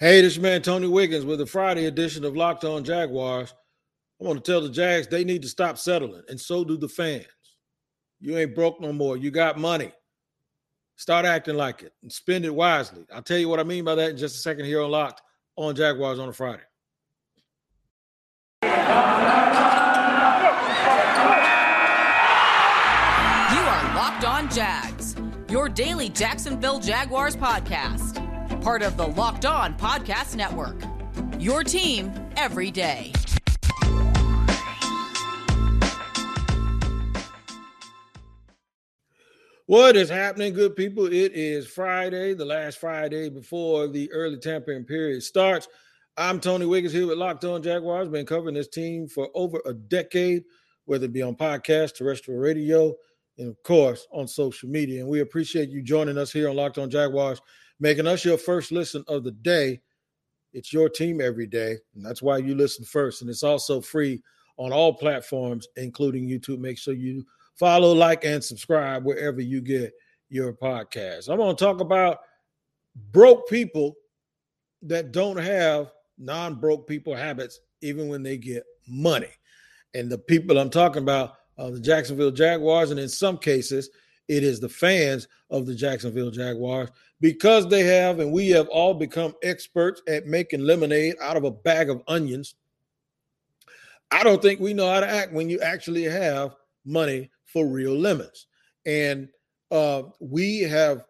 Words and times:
Hey, 0.00 0.20
this 0.20 0.34
is 0.34 0.38
man 0.38 0.62
Tony 0.62 0.86
Wiggins 0.86 1.24
with 1.24 1.40
the 1.40 1.46
Friday 1.46 1.86
edition 1.86 2.24
of 2.24 2.36
Locked 2.36 2.64
On 2.64 2.84
Jaguars. 2.84 3.52
I 4.20 4.24
want 4.24 4.44
to 4.44 4.48
tell 4.48 4.60
the 4.60 4.68
Jags 4.68 5.08
they 5.08 5.24
need 5.24 5.42
to 5.42 5.48
stop 5.48 5.76
settling, 5.76 6.22
and 6.28 6.40
so 6.40 6.62
do 6.62 6.76
the 6.76 6.88
fans. 6.88 7.26
You 8.20 8.38
ain't 8.38 8.54
broke 8.54 8.80
no 8.80 8.92
more. 8.92 9.16
You 9.16 9.32
got 9.32 9.58
money. 9.58 9.90
Start 10.94 11.26
acting 11.26 11.56
like 11.56 11.82
it 11.82 11.94
and 12.02 12.12
spend 12.12 12.44
it 12.44 12.54
wisely. 12.54 13.06
I'll 13.12 13.22
tell 13.22 13.38
you 13.38 13.48
what 13.48 13.58
I 13.58 13.64
mean 13.64 13.82
by 13.82 13.96
that 13.96 14.10
in 14.10 14.16
just 14.16 14.36
a 14.36 14.38
second 14.38 14.66
here 14.66 14.82
on 14.82 14.92
Locked 14.92 15.20
on 15.56 15.74
Jaguars 15.74 16.20
on 16.20 16.28
a 16.28 16.32
Friday. 16.32 16.62
You 18.62 18.68
are 23.64 23.94
Locked 23.96 24.24
On 24.24 24.48
Jags, 24.48 25.16
your 25.48 25.68
daily 25.68 26.08
Jacksonville 26.08 26.78
Jaguars 26.78 27.34
podcast 27.34 28.17
part 28.68 28.82
of 28.82 28.98
the 28.98 29.06
Locked 29.06 29.46
On 29.46 29.72
Podcast 29.78 30.36
Network. 30.36 30.76
Your 31.40 31.64
team 31.64 32.12
every 32.36 32.70
day. 32.70 33.14
What 39.64 39.96
is 39.96 40.10
happening, 40.10 40.52
good 40.52 40.76
people? 40.76 41.06
It 41.06 41.32
is 41.32 41.66
Friday, 41.66 42.34
the 42.34 42.44
last 42.44 42.76
Friday 42.76 43.30
before 43.30 43.88
the 43.88 44.12
early 44.12 44.36
tampering 44.36 44.84
period 44.84 45.22
starts. 45.22 45.66
I'm 46.18 46.38
Tony 46.38 46.66
Wiggins 46.66 46.92
here 46.92 47.06
with 47.06 47.16
Locked 47.16 47.46
On 47.46 47.62
Jaguars. 47.62 48.10
Been 48.10 48.26
covering 48.26 48.54
this 48.54 48.68
team 48.68 49.08
for 49.08 49.30
over 49.32 49.62
a 49.64 49.72
decade, 49.72 50.44
whether 50.84 51.06
it 51.06 51.14
be 51.14 51.22
on 51.22 51.36
podcast, 51.36 51.96
terrestrial 51.96 52.38
radio, 52.38 52.94
and 53.38 53.48
of 53.48 53.62
course 53.62 54.06
on 54.12 54.28
social 54.28 54.68
media. 54.68 55.00
And 55.00 55.08
we 55.08 55.20
appreciate 55.20 55.70
you 55.70 55.80
joining 55.80 56.18
us 56.18 56.30
here 56.30 56.50
on 56.50 56.56
Locked 56.56 56.76
On 56.76 56.90
Jaguars 56.90 57.40
making 57.80 58.06
us 58.06 58.24
your 58.24 58.38
first 58.38 58.72
listen 58.72 59.04
of 59.08 59.24
the 59.24 59.30
day. 59.30 59.80
It's 60.52 60.72
your 60.72 60.88
team 60.88 61.20
every 61.20 61.46
day, 61.46 61.76
and 61.94 62.04
that's 62.04 62.22
why 62.22 62.38
you 62.38 62.54
listen 62.54 62.84
first. 62.84 63.22
And 63.22 63.30
it's 63.30 63.42
also 63.42 63.80
free 63.80 64.22
on 64.56 64.72
all 64.72 64.94
platforms, 64.94 65.68
including 65.76 66.28
YouTube. 66.28 66.58
Make 66.58 66.78
sure 66.78 66.94
you 66.94 67.24
follow, 67.54 67.92
like, 67.92 68.24
and 68.24 68.42
subscribe 68.42 69.04
wherever 69.04 69.40
you 69.40 69.60
get 69.60 69.92
your 70.28 70.52
podcast. 70.52 71.28
I'm 71.28 71.36
going 71.36 71.54
to 71.54 71.64
talk 71.64 71.80
about 71.80 72.18
broke 73.12 73.48
people 73.48 73.94
that 74.82 75.12
don't 75.12 75.36
have 75.36 75.92
non 76.18 76.56
broke 76.56 76.86
people 76.86 77.14
habits, 77.14 77.60
even 77.80 78.08
when 78.08 78.22
they 78.22 78.36
get 78.36 78.64
money. 78.86 79.30
And 79.94 80.10
the 80.10 80.18
people 80.18 80.58
I'm 80.58 80.70
talking 80.70 81.02
about 81.02 81.34
are 81.58 81.70
the 81.70 81.80
Jacksonville 81.80 82.30
Jaguars, 82.30 82.90
and 82.90 83.00
in 83.00 83.08
some 83.08 83.38
cases, 83.38 83.90
it 84.28 84.44
is 84.44 84.60
the 84.60 84.68
fans 84.68 85.26
of 85.50 85.66
the 85.66 85.74
Jacksonville 85.74 86.30
Jaguars 86.30 86.90
because 87.20 87.66
they 87.68 87.82
have, 87.84 88.20
and 88.20 88.30
we 88.30 88.48
have 88.50 88.68
all 88.68 88.94
become 88.94 89.34
experts 89.42 90.02
at 90.06 90.26
making 90.26 90.60
lemonade 90.60 91.16
out 91.20 91.36
of 91.36 91.44
a 91.44 91.50
bag 91.50 91.90
of 91.90 92.02
onions. 92.06 92.54
I 94.10 94.22
don't 94.22 94.40
think 94.40 94.60
we 94.60 94.74
know 94.74 94.90
how 94.90 95.00
to 95.00 95.08
act 95.08 95.32
when 95.32 95.50
you 95.50 95.60
actually 95.60 96.04
have 96.04 96.54
money 96.84 97.30
for 97.46 97.66
real 97.66 97.94
lemons. 97.94 98.46
And 98.86 99.28
uh, 99.70 100.04
we 100.20 100.60
have 100.60 101.04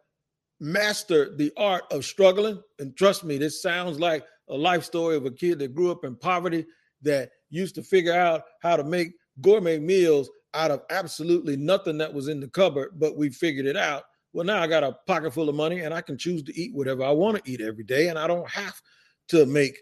mastered 0.60 1.38
the 1.38 1.52
art 1.56 1.84
of 1.92 2.04
struggling. 2.04 2.60
And 2.78 2.96
trust 2.96 3.24
me, 3.24 3.38
this 3.38 3.62
sounds 3.62 4.00
like 4.00 4.24
a 4.48 4.54
life 4.56 4.84
story 4.84 5.16
of 5.16 5.26
a 5.26 5.30
kid 5.30 5.58
that 5.60 5.74
grew 5.74 5.90
up 5.90 6.04
in 6.04 6.16
poverty 6.16 6.66
that 7.02 7.30
used 7.50 7.74
to 7.76 7.82
figure 7.82 8.14
out 8.14 8.42
how 8.62 8.76
to 8.76 8.84
make 8.84 9.12
gourmet 9.40 9.78
meals 9.78 10.28
out 10.54 10.70
of 10.70 10.82
absolutely 10.90 11.56
nothing 11.56 11.98
that 11.98 12.12
was 12.12 12.28
in 12.28 12.40
the 12.40 12.48
cupboard, 12.48 12.98
but 12.98 13.16
we 13.16 13.30
figured 13.30 13.66
it 13.66 13.76
out. 13.76 14.04
Well, 14.32 14.44
now 14.44 14.62
I 14.62 14.66
got 14.66 14.84
a 14.84 14.96
pocket 15.06 15.32
full 15.32 15.48
of 15.48 15.54
money 15.54 15.80
and 15.80 15.92
I 15.92 16.00
can 16.00 16.18
choose 16.18 16.42
to 16.44 16.60
eat 16.60 16.74
whatever 16.74 17.02
I 17.02 17.10
want 17.10 17.42
to 17.42 17.50
eat 17.50 17.60
every 17.60 17.84
day. 17.84 18.08
And 18.08 18.18
I 18.18 18.26
don't 18.26 18.48
have 18.50 18.80
to 19.28 19.46
make 19.46 19.78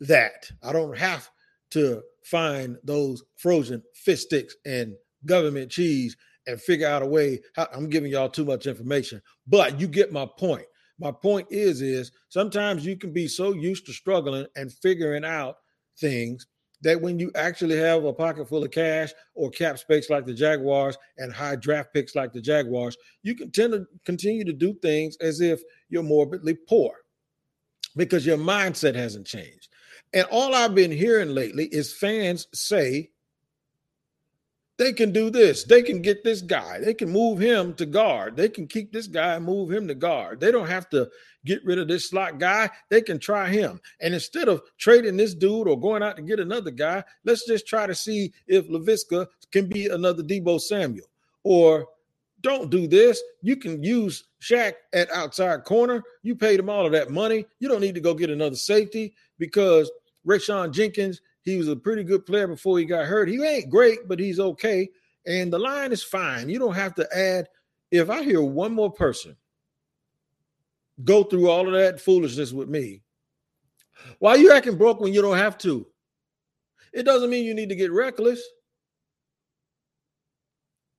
that. 0.00 0.50
I 0.62 0.72
don't 0.72 0.96
have 0.96 1.28
to 1.72 2.02
find 2.24 2.76
those 2.84 3.22
frozen 3.36 3.82
fish 3.94 4.22
sticks 4.22 4.54
and 4.64 4.94
government 5.24 5.70
cheese 5.70 6.16
and 6.46 6.60
figure 6.60 6.86
out 6.86 7.02
a 7.02 7.06
way. 7.06 7.40
How, 7.54 7.68
I'm 7.72 7.88
giving 7.88 8.12
y'all 8.12 8.28
too 8.28 8.44
much 8.44 8.66
information, 8.66 9.20
but 9.46 9.80
you 9.80 9.88
get 9.88 10.12
my 10.12 10.26
point. 10.38 10.66
My 10.98 11.12
point 11.12 11.48
is, 11.50 11.82
is 11.82 12.12
sometimes 12.28 12.86
you 12.86 12.96
can 12.96 13.12
be 13.12 13.28
so 13.28 13.52
used 13.52 13.86
to 13.86 13.92
struggling 13.92 14.46
and 14.56 14.72
figuring 14.72 15.24
out 15.24 15.56
things 15.98 16.46
that 16.86 17.02
when 17.02 17.18
you 17.18 17.32
actually 17.34 17.76
have 17.76 18.04
a 18.04 18.12
pocket 18.12 18.48
full 18.48 18.62
of 18.62 18.70
cash 18.70 19.12
or 19.34 19.50
cap 19.50 19.76
space 19.76 20.08
like 20.08 20.24
the 20.24 20.32
Jaguars 20.32 20.96
and 21.18 21.32
high 21.32 21.56
draft 21.56 21.92
picks 21.92 22.14
like 22.14 22.32
the 22.32 22.40
Jaguars, 22.40 22.96
you 23.24 23.34
can 23.34 23.50
tend 23.50 23.72
to 23.72 23.88
continue 24.04 24.44
to 24.44 24.52
do 24.52 24.72
things 24.72 25.16
as 25.16 25.40
if 25.40 25.60
you're 25.88 26.04
morbidly 26.04 26.54
poor 26.54 26.92
because 27.96 28.24
your 28.24 28.38
mindset 28.38 28.94
hasn't 28.94 29.26
changed. 29.26 29.68
And 30.14 30.28
all 30.30 30.54
I've 30.54 30.76
been 30.76 30.92
hearing 30.92 31.30
lately 31.30 31.64
is 31.64 31.92
fans 31.92 32.46
say 32.54 33.10
they 34.78 34.92
can 34.92 35.10
do 35.10 35.30
this. 35.30 35.64
They 35.64 35.82
can 35.82 36.02
get 36.02 36.22
this 36.22 36.42
guy. 36.42 36.80
They 36.80 36.92
can 36.92 37.10
move 37.10 37.38
him 37.38 37.74
to 37.74 37.86
guard. 37.86 38.36
They 38.36 38.48
can 38.48 38.66
keep 38.66 38.92
this 38.92 39.06
guy 39.06 39.34
and 39.34 39.44
move 39.44 39.72
him 39.72 39.88
to 39.88 39.94
guard. 39.94 40.40
They 40.40 40.52
don't 40.52 40.68
have 40.68 40.90
to 40.90 41.08
get 41.46 41.64
rid 41.64 41.78
of 41.78 41.88
this 41.88 42.10
slot 42.10 42.38
guy. 42.38 42.68
They 42.90 43.00
can 43.00 43.18
try 43.18 43.48
him. 43.48 43.80
And 44.00 44.12
instead 44.12 44.48
of 44.48 44.62
trading 44.76 45.16
this 45.16 45.34
dude 45.34 45.68
or 45.68 45.80
going 45.80 46.02
out 46.02 46.16
to 46.16 46.22
get 46.22 46.40
another 46.40 46.70
guy, 46.70 47.04
let's 47.24 47.46
just 47.46 47.66
try 47.66 47.86
to 47.86 47.94
see 47.94 48.32
if 48.46 48.68
Laviska 48.68 49.26
can 49.50 49.66
be 49.66 49.86
another 49.86 50.22
Deebo 50.22 50.60
Samuel. 50.60 51.06
Or 51.42 51.86
don't 52.42 52.70
do 52.70 52.86
this. 52.86 53.22
You 53.40 53.56
can 53.56 53.82
use 53.82 54.24
Shaq 54.42 54.74
at 54.92 55.10
outside 55.10 55.64
corner. 55.64 56.02
You 56.22 56.36
paid 56.36 56.60
him 56.60 56.68
all 56.68 56.84
of 56.84 56.92
that 56.92 57.10
money. 57.10 57.46
You 57.60 57.68
don't 57.68 57.80
need 57.80 57.94
to 57.94 58.00
go 58.00 58.12
get 58.12 58.28
another 58.28 58.56
safety 58.56 59.14
because 59.38 59.90
Rayshawn 60.26 60.72
Jenkins 60.72 61.20
he 61.46 61.56
was 61.56 61.68
a 61.68 61.76
pretty 61.76 62.02
good 62.02 62.26
player 62.26 62.48
before 62.48 62.76
he 62.76 62.84
got 62.84 63.06
hurt. 63.06 63.28
He 63.28 63.42
ain't 63.42 63.70
great, 63.70 64.08
but 64.08 64.18
he's 64.18 64.40
okay. 64.40 64.90
And 65.26 65.52
the 65.52 65.60
line 65.60 65.92
is 65.92 66.02
fine. 66.02 66.48
You 66.48 66.58
don't 66.58 66.74
have 66.74 66.96
to 66.96 67.08
add. 67.16 67.48
If 67.92 68.10
I 68.10 68.24
hear 68.24 68.42
one 68.42 68.74
more 68.74 68.92
person 68.92 69.36
go 71.04 71.22
through 71.22 71.48
all 71.48 71.68
of 71.68 71.74
that 71.74 72.00
foolishness 72.00 72.52
with 72.52 72.68
me, 72.68 73.02
why 74.18 74.32
are 74.32 74.38
you 74.38 74.52
acting 74.52 74.76
broke 74.76 74.98
when 74.98 75.14
you 75.14 75.22
don't 75.22 75.38
have 75.38 75.56
to? 75.58 75.86
It 76.92 77.04
doesn't 77.04 77.30
mean 77.30 77.44
you 77.44 77.54
need 77.54 77.68
to 77.68 77.76
get 77.76 77.92
reckless. 77.92 78.42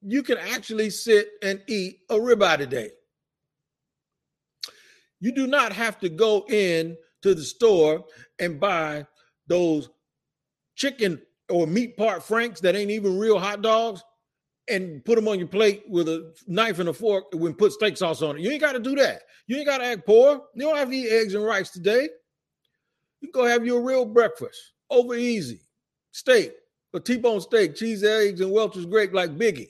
You 0.01 0.23
can 0.23 0.37
actually 0.37 0.89
sit 0.91 1.31
and 1.43 1.61
eat 1.67 1.99
a 2.09 2.15
ribeye 2.15 2.57
today. 2.57 2.91
You 5.19 5.33
do 5.33 5.45
not 5.45 5.73
have 5.73 5.99
to 5.99 6.09
go 6.09 6.45
in 6.47 6.95
to 7.23 7.35
the 7.35 7.43
store 7.43 8.05
and 8.39 8.61
buy 8.61 9.05
those 9.47 9.89
chicken 10.75 11.21
or 11.49 11.65
meat 11.67 11.97
part 11.97 12.23
franks 12.23 12.61
that 12.61 12.75
ain't 12.75 12.91
even 12.91 13.17
real 13.17 13.39
hot 13.39 13.61
dogs 13.61 14.03
and 14.69 15.03
put 15.05 15.15
them 15.15 15.27
on 15.27 15.39
your 15.39 15.47
plate 15.47 15.83
with 15.87 16.09
a 16.09 16.33
knife 16.45 16.79
and 16.79 16.89
a 16.89 16.93
fork 16.93 17.25
and 17.31 17.57
put 17.57 17.71
steak 17.71 17.97
sauce 17.97 18.21
on 18.21 18.37
it. 18.37 18.41
You 18.41 18.51
ain't 18.51 18.61
got 18.61 18.73
to 18.73 18.79
do 18.79 18.95
that. 18.95 19.23
You 19.47 19.57
ain't 19.57 19.65
got 19.65 19.77
to 19.77 19.85
act 19.85 20.05
poor. 20.05 20.41
You 20.55 20.63
don't 20.63 20.77
have 20.77 20.89
to 20.89 20.95
eat 20.95 21.09
eggs 21.09 21.33
and 21.33 21.45
rice 21.45 21.69
today. 21.69 22.09
You 23.21 23.31
go 23.31 23.45
have 23.45 23.65
your 23.65 23.81
real 23.81 24.05
breakfast 24.05 24.59
over 24.89 25.15
easy 25.15 25.61
steak, 26.11 26.51
a 26.93 26.99
T-bone 26.99 27.41
steak, 27.41 27.75
cheese, 27.75 28.03
eggs, 28.03 28.41
and 28.41 28.51
Welch's 28.51 28.85
grape 28.85 29.13
like 29.13 29.37
Biggie. 29.37 29.69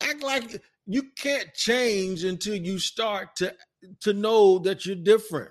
Act 0.00 0.22
like 0.22 0.62
you 0.86 1.04
can't 1.16 1.52
change 1.54 2.24
until 2.24 2.54
you 2.54 2.78
start 2.78 3.36
to 3.36 3.54
to 4.00 4.12
know 4.12 4.58
that 4.60 4.86
you're 4.86 4.96
different. 4.96 5.50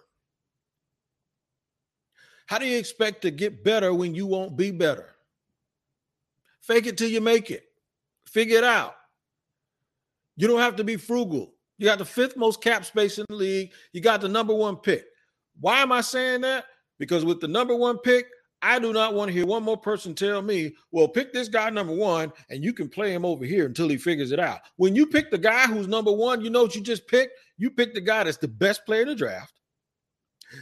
How 2.45 2.59
do 2.59 2.65
you 2.65 2.77
expect 2.77 3.21
to 3.23 3.31
get 3.31 3.63
better 3.63 3.93
when 3.93 4.13
you 4.15 4.25
won't 4.25 4.57
be 4.57 4.71
better? 4.71 5.15
Fake 6.61 6.85
it 6.85 6.97
till 6.97 7.09
you 7.09 7.21
make 7.21 7.51
it. 7.51 7.65
Figure 8.27 8.57
it 8.57 8.63
out. 8.63 8.95
You 10.37 10.47
don't 10.47 10.59
have 10.59 10.75
to 10.77 10.83
be 10.83 10.95
frugal. 10.95 11.53
You 11.77 11.85
got 11.85 11.97
the 11.97 12.05
fifth 12.05 12.37
most 12.37 12.61
cap 12.61 12.85
space 12.85 13.17
in 13.17 13.25
the 13.29 13.35
league. 13.35 13.71
You 13.91 14.01
got 14.01 14.21
the 14.21 14.29
number 14.29 14.53
one 14.53 14.77
pick. 14.77 15.05
Why 15.59 15.79
am 15.79 15.91
I 15.91 16.01
saying 16.01 16.41
that? 16.41 16.65
Because 16.99 17.25
with 17.25 17.39
the 17.39 17.47
number 17.47 17.75
one 17.75 17.97
pick, 17.99 18.27
I 18.61 18.79
do 18.79 18.93
not 18.93 19.13
want 19.13 19.27
to 19.27 19.33
hear 19.33 19.45
one 19.45 19.63
more 19.63 19.77
person 19.77 20.15
tell 20.15 20.41
me, 20.41 20.73
well, 20.91 21.07
pick 21.07 21.33
this 21.33 21.49
guy 21.49 21.69
number 21.69 21.93
one 21.93 22.31
and 22.49 22.63
you 22.63 22.71
can 22.71 22.87
play 22.87 23.13
him 23.13 23.25
over 23.25 23.43
here 23.43 23.65
until 23.65 23.89
he 23.89 23.97
figures 23.97 24.31
it 24.31 24.39
out. 24.39 24.61
When 24.77 24.95
you 24.95 25.05
pick 25.05 25.31
the 25.31 25.37
guy 25.37 25.67
who's 25.67 25.87
number 25.87 26.13
one, 26.13 26.41
you 26.41 26.49
know 26.49 26.63
what 26.63 26.75
you 26.75 26.81
just 26.81 27.07
picked? 27.07 27.33
You 27.57 27.69
picked 27.69 27.93
the 27.93 28.01
guy 28.01 28.23
that's 28.23 28.37
the 28.37 28.47
best 28.47 28.85
player 28.85 29.01
in 29.01 29.09
the 29.09 29.15
draft 29.15 29.53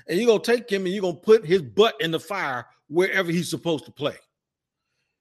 and 0.08 0.18
you're 0.18 0.28
gonna 0.28 0.44
take 0.44 0.70
him 0.70 0.86
and 0.86 0.94
you're 0.94 1.02
gonna 1.02 1.16
put 1.16 1.46
his 1.46 1.62
butt 1.62 1.96
in 2.00 2.12
the 2.12 2.20
fire 2.20 2.66
wherever 2.88 3.32
he's 3.32 3.50
supposed 3.50 3.86
to 3.86 3.92
play. 3.92 4.16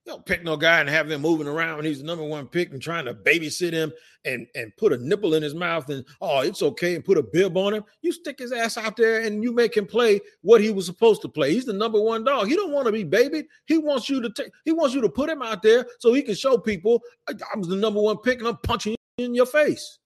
You 0.05 0.13
don't 0.13 0.25
pick 0.25 0.43
no 0.43 0.57
guy 0.57 0.79
and 0.79 0.89
have 0.89 1.11
him 1.11 1.21
moving 1.21 1.47
around 1.47 1.75
when 1.75 1.85
he's 1.85 1.99
the 1.99 2.05
number 2.05 2.23
one 2.23 2.47
pick 2.47 2.71
and 2.71 2.81
trying 2.81 3.05
to 3.05 3.13
babysit 3.13 3.71
him 3.71 3.93
and, 4.25 4.47
and 4.55 4.75
put 4.75 4.93
a 4.93 4.97
nipple 4.97 5.35
in 5.35 5.43
his 5.43 5.53
mouth 5.53 5.87
and 5.89 6.03
oh 6.21 6.39
it's 6.39 6.63
okay 6.63 6.95
and 6.95 7.05
put 7.05 7.19
a 7.19 7.23
bib 7.23 7.55
on 7.55 7.75
him. 7.75 7.83
You 8.01 8.11
stick 8.11 8.39
his 8.39 8.51
ass 8.51 8.77
out 8.77 8.97
there 8.97 9.21
and 9.21 9.43
you 9.43 9.53
make 9.53 9.77
him 9.77 9.85
play 9.85 10.19
what 10.41 10.59
he 10.59 10.71
was 10.71 10.87
supposed 10.87 11.21
to 11.21 11.29
play. 11.29 11.53
He's 11.53 11.65
the 11.65 11.73
number 11.73 12.01
one 12.01 12.23
dog. 12.23 12.47
He 12.47 12.55
don't 12.55 12.71
want 12.71 12.87
to 12.87 12.91
be 12.91 13.03
babied. 13.03 13.45
He 13.67 13.77
wants 13.77 14.09
you 14.09 14.21
to 14.23 14.29
take 14.31 14.51
he 14.65 14.71
wants 14.71 14.95
you 14.95 15.01
to 15.01 15.09
put 15.09 15.29
him 15.29 15.43
out 15.43 15.61
there 15.61 15.85
so 15.99 16.13
he 16.13 16.23
can 16.23 16.35
show 16.35 16.57
people 16.57 17.01
I, 17.29 17.33
I 17.33 17.57
was 17.59 17.67
the 17.67 17.75
number 17.75 18.01
one 18.01 18.17
pick 18.17 18.39
and 18.39 18.47
I'm 18.47 18.57
punching 18.63 18.95
in 19.19 19.35
your 19.35 19.45
face. 19.45 19.99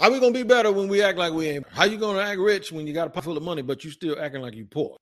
How 0.00 0.10
we 0.10 0.18
gonna 0.18 0.32
be 0.32 0.44
better 0.44 0.72
when 0.72 0.88
we 0.88 1.02
act 1.02 1.18
like 1.18 1.34
we 1.34 1.48
ain't? 1.48 1.66
How 1.68 1.84
you 1.84 1.98
gonna 1.98 2.20
act 2.20 2.40
rich 2.40 2.72
when 2.72 2.86
you 2.86 2.94
got 2.94 3.08
a 3.08 3.10
pot 3.10 3.22
full 3.22 3.36
of 3.36 3.42
money, 3.42 3.60
but 3.60 3.84
you 3.84 3.90
still 3.90 4.18
acting 4.18 4.40
like 4.40 4.54
you 4.54 4.64
poor? 4.64 4.96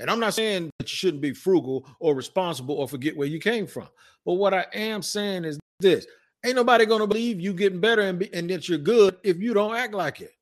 And 0.00 0.10
I'm 0.10 0.18
not 0.18 0.34
saying 0.34 0.70
that 0.80 0.90
you 0.90 0.96
shouldn't 0.96 1.22
be 1.22 1.32
frugal 1.32 1.86
or 2.00 2.16
responsible 2.16 2.74
or 2.74 2.88
forget 2.88 3.16
where 3.16 3.28
you 3.28 3.38
came 3.38 3.68
from. 3.68 3.86
But 4.26 4.34
what 4.34 4.54
I 4.54 4.66
am 4.72 5.02
saying 5.02 5.44
is 5.44 5.60
this: 5.78 6.04
ain't 6.44 6.56
nobody 6.56 6.84
gonna 6.84 7.06
believe 7.06 7.40
you 7.40 7.52
getting 7.52 7.78
better 7.78 8.02
and, 8.02 8.18
be, 8.18 8.34
and 8.34 8.50
that 8.50 8.68
you're 8.68 8.76
good 8.76 9.18
if 9.22 9.38
you 9.38 9.54
don't 9.54 9.76
act 9.76 9.94
like 9.94 10.20
it. 10.20 10.32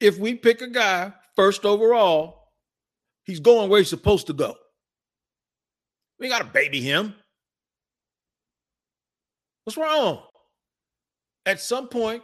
If 0.00 0.18
we 0.18 0.36
pick 0.36 0.62
a 0.62 0.68
guy 0.68 1.12
first 1.36 1.66
overall, 1.66 2.48
he's 3.24 3.40
going 3.40 3.68
where 3.68 3.80
he's 3.80 3.90
supposed 3.90 4.26
to 4.28 4.32
go. 4.32 4.56
We 6.18 6.30
got 6.30 6.38
to 6.38 6.44
baby 6.44 6.80
him. 6.80 7.14
What's 9.64 9.76
wrong? 9.76 10.22
At 11.46 11.60
some 11.60 11.88
point, 11.88 12.22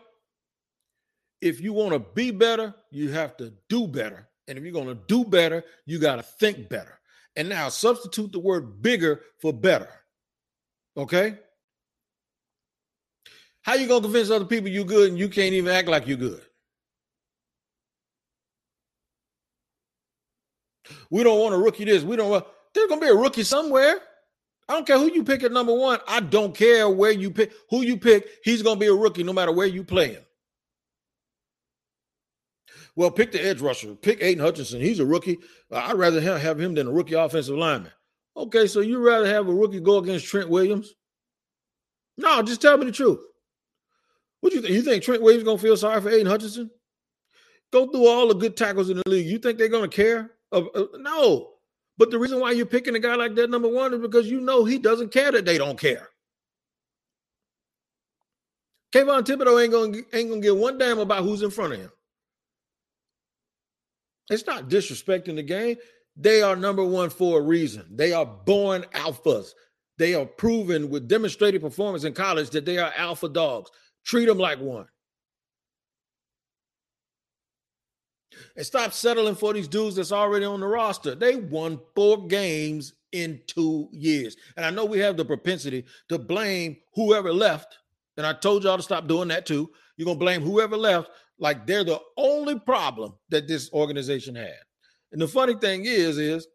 if 1.41 1.61
you 1.61 1.73
want 1.73 1.93
to 1.93 1.99
be 1.99 2.31
better, 2.31 2.75
you 2.91 3.11
have 3.11 3.37
to 3.39 3.53
do 3.69 3.87
better. 3.87 4.29
And 4.47 4.59
if 4.59 4.65
you're 4.65 4.73
going 4.73 4.89
to 4.89 4.99
do 5.07 5.25
better, 5.25 5.65
you 5.87 5.99
got 5.99 6.17
to 6.17 6.23
think 6.23 6.69
better. 6.69 6.99
And 7.37 7.49
now 7.49 7.69
substitute 7.69 8.33
the 8.33 8.39
word 8.39 8.83
bigger 8.83 9.23
for 9.41 9.53
better. 9.53 9.91
Okay? 10.97 11.39
How 13.63 13.75
you 13.75 13.87
going 13.87 14.03
to 14.03 14.09
convince 14.09 14.31
other 14.31 14.47
people 14.47 14.71
you 14.71 14.85
good 14.85 15.11
and 15.11 15.19
you 15.19 15.29
can't 15.29 15.53
even 15.53 15.73
act 15.73 15.89
like 15.89 16.07
you 16.07 16.17
good? 16.17 16.41
We 21.11 21.23
don't 21.23 21.39
want 21.39 21.55
a 21.55 21.59
rookie 21.59 21.85
this. 21.85 22.03
We 22.03 22.17
don't 22.17 22.31
want 22.31 22.47
there's 22.75 22.89
going 22.89 23.01
to 23.01 23.07
be 23.07 23.13
a 23.13 23.17
rookie 23.17 23.45
somewhere. 23.45 24.01
I 24.69 24.75
don't 24.75 24.87
care 24.87 24.99
who 24.99 25.11
you 25.13 25.25
pick 25.25 25.43
at 25.43 25.53
number 25.53 25.75
one. 25.75 25.99
I 26.07 26.21
don't 26.21 26.55
care 26.55 26.89
where 26.89 27.11
you 27.11 27.31
pick 27.31 27.53
who 27.71 27.83
you 27.83 27.97
pick. 27.97 28.29
He's 28.45 28.63
going 28.63 28.77
to 28.77 28.81
be 28.81 28.87
a 28.87 28.95
rookie 28.95 29.23
no 29.23 29.33
matter 29.33 29.53
where 29.53 29.67
you 29.67 29.83
play 29.83 30.13
him. 30.13 30.23
Well, 32.95 33.11
pick 33.11 33.33
the 33.33 33.43
edge 33.43 33.61
rusher. 33.61 33.95
Pick 33.95 34.23
Aidan 34.23 34.45
Hutchinson. 34.45 34.81
He's 34.81 34.99
a 34.99 35.07
rookie. 35.07 35.39
Uh, 35.71 35.77
I'd 35.77 35.97
rather 35.97 36.21
have 36.21 36.61
him 36.61 36.75
than 36.75 36.89
a 36.89 36.93
rookie 36.93 37.15
offensive 37.15 37.57
lineman. 37.57 37.93
Okay, 38.37 38.67
so 38.67 38.81
you'd 38.81 38.99
rather 38.99 39.27
have 39.27 39.49
a 39.49 39.55
rookie 39.55 39.81
go 39.81 39.99
against 39.99 40.27
Trent 40.27 40.49
Williams? 40.49 40.95
No, 42.17 42.43
just 42.43 42.61
tell 42.61 42.77
me 42.77 42.87
the 42.87 42.93
truth. 42.93 43.21
What 44.41 44.51
do 44.51 44.57
you 44.57 44.63
think? 44.63 44.75
You 44.75 44.83
think 44.83 45.03
Trent 45.03 45.23
Williams 45.23 45.45
gonna 45.45 45.59
feel 45.59 45.77
sorry 45.77 46.01
for 46.01 46.11
Aidan 46.11 46.27
Hutchinson? 46.27 46.71
Go 47.73 47.87
through 47.87 48.07
all 48.07 48.29
the 48.29 48.35
good 48.35 48.57
tackles 48.57 48.91
in 48.91 48.97
the 48.97 49.09
league. 49.09 49.27
You 49.27 49.39
think 49.39 49.59
they're 49.59 49.69
gonna 49.69 49.89
care? 49.89 50.33
Uh, 50.53 50.63
no. 50.99 51.51
But 51.99 52.11
the 52.13 52.19
reason 52.19 52.41
why 52.41 52.53
you're 52.53 52.65
picking 52.65 52.95
a 52.95 53.01
guy 53.01 53.17
like 53.17 53.35
that, 53.35 53.51
number 53.51 53.69
one, 53.69 53.93
is 53.93 54.01
because 54.01 54.31
you 54.31 54.41
know 54.41 54.65
he 54.65 54.79
doesn't 54.79 55.13
care 55.13 55.33
that 55.33 55.45
they 55.45 55.59
don't 55.59 55.79
care. 55.79 56.09
Kayvon 58.93 59.25
Thibodeaux 59.25 59.63
ain't 59.63 59.73
gonna 59.73 59.99
ain't 60.15 60.31
gonna 60.31 60.41
give 60.41 60.57
one 60.57 60.79
damn 60.79 60.99
about 60.99 61.25
who's 61.25 61.43
in 61.43 61.51
front 61.51 61.75
of 61.75 61.81
him. 61.81 61.91
It's 64.31 64.47
not 64.47 64.69
disrespecting 64.69 65.37
the 65.37 65.43
game. 65.43 65.77
They 66.17 66.43
are 66.43 66.57
number 66.57 66.85
one 66.85 67.11
for 67.11 67.39
a 67.39 67.43
reason. 67.43 67.87
They 67.91 68.13
are 68.13 68.27
born 68.27 68.85
alphas. 68.95 69.53
They 69.99 70.15
are 70.15 70.27
proven 70.27 70.91
with 70.91 71.09
demonstrated 71.09 71.61
performance 71.61 72.05
in 72.05 72.13
college 72.13 72.51
that 72.51 72.65
they 72.65 72.79
are 72.79 72.93
alpha 72.97 73.29
dogs. 73.29 73.71
Treat 74.05 74.27
them 74.27 74.39
like 74.39 74.61
one. 74.61 74.87
And 78.57 78.65
stop 78.65 78.93
settling 78.93 79.35
for 79.35 79.53
these 79.53 79.69
dudes 79.69 79.97
that's 79.97 80.13
already 80.13 80.45
on 80.45 80.61
the 80.61 80.67
roster. 80.67 81.15
They 81.15 81.37
won 81.37 81.81
four 81.95 82.27
games 82.27 82.95
in 83.13 83.41
two 83.47 83.89
years. 83.93 84.37
And 84.57 84.65
I 84.65 84.71
know 84.71 84.85
we 84.85 84.99
have 84.99 85.17
the 85.17 85.25
propensity 85.25 85.85
to 86.09 86.19
blame 86.19 86.77
whoever 86.95 87.33
left. 87.33 87.79
And 88.17 88.27
I 88.27 88.33
told 88.33 88.65
y'all 88.65 88.77
to 88.77 88.83
stop 88.83 89.07
doing 89.07 89.29
that 89.29 89.47
too. 89.47 89.71
You're 89.97 90.07
going 90.07 90.19
to 90.19 90.25
blame 90.25 90.43
whoever 90.43 90.77
left 90.77 91.11
like 91.39 91.67
they're 91.67 91.85
the 91.85 92.01
only 92.17 92.59
problem 92.59 93.15
that 93.31 93.49
this 93.49 93.73
organization 93.73 94.35
had. 94.35 94.59
And 95.13 95.21
the 95.21 95.29
funny 95.29 95.55
thing 95.55 95.85
is, 95.85 96.19
is 96.19 96.47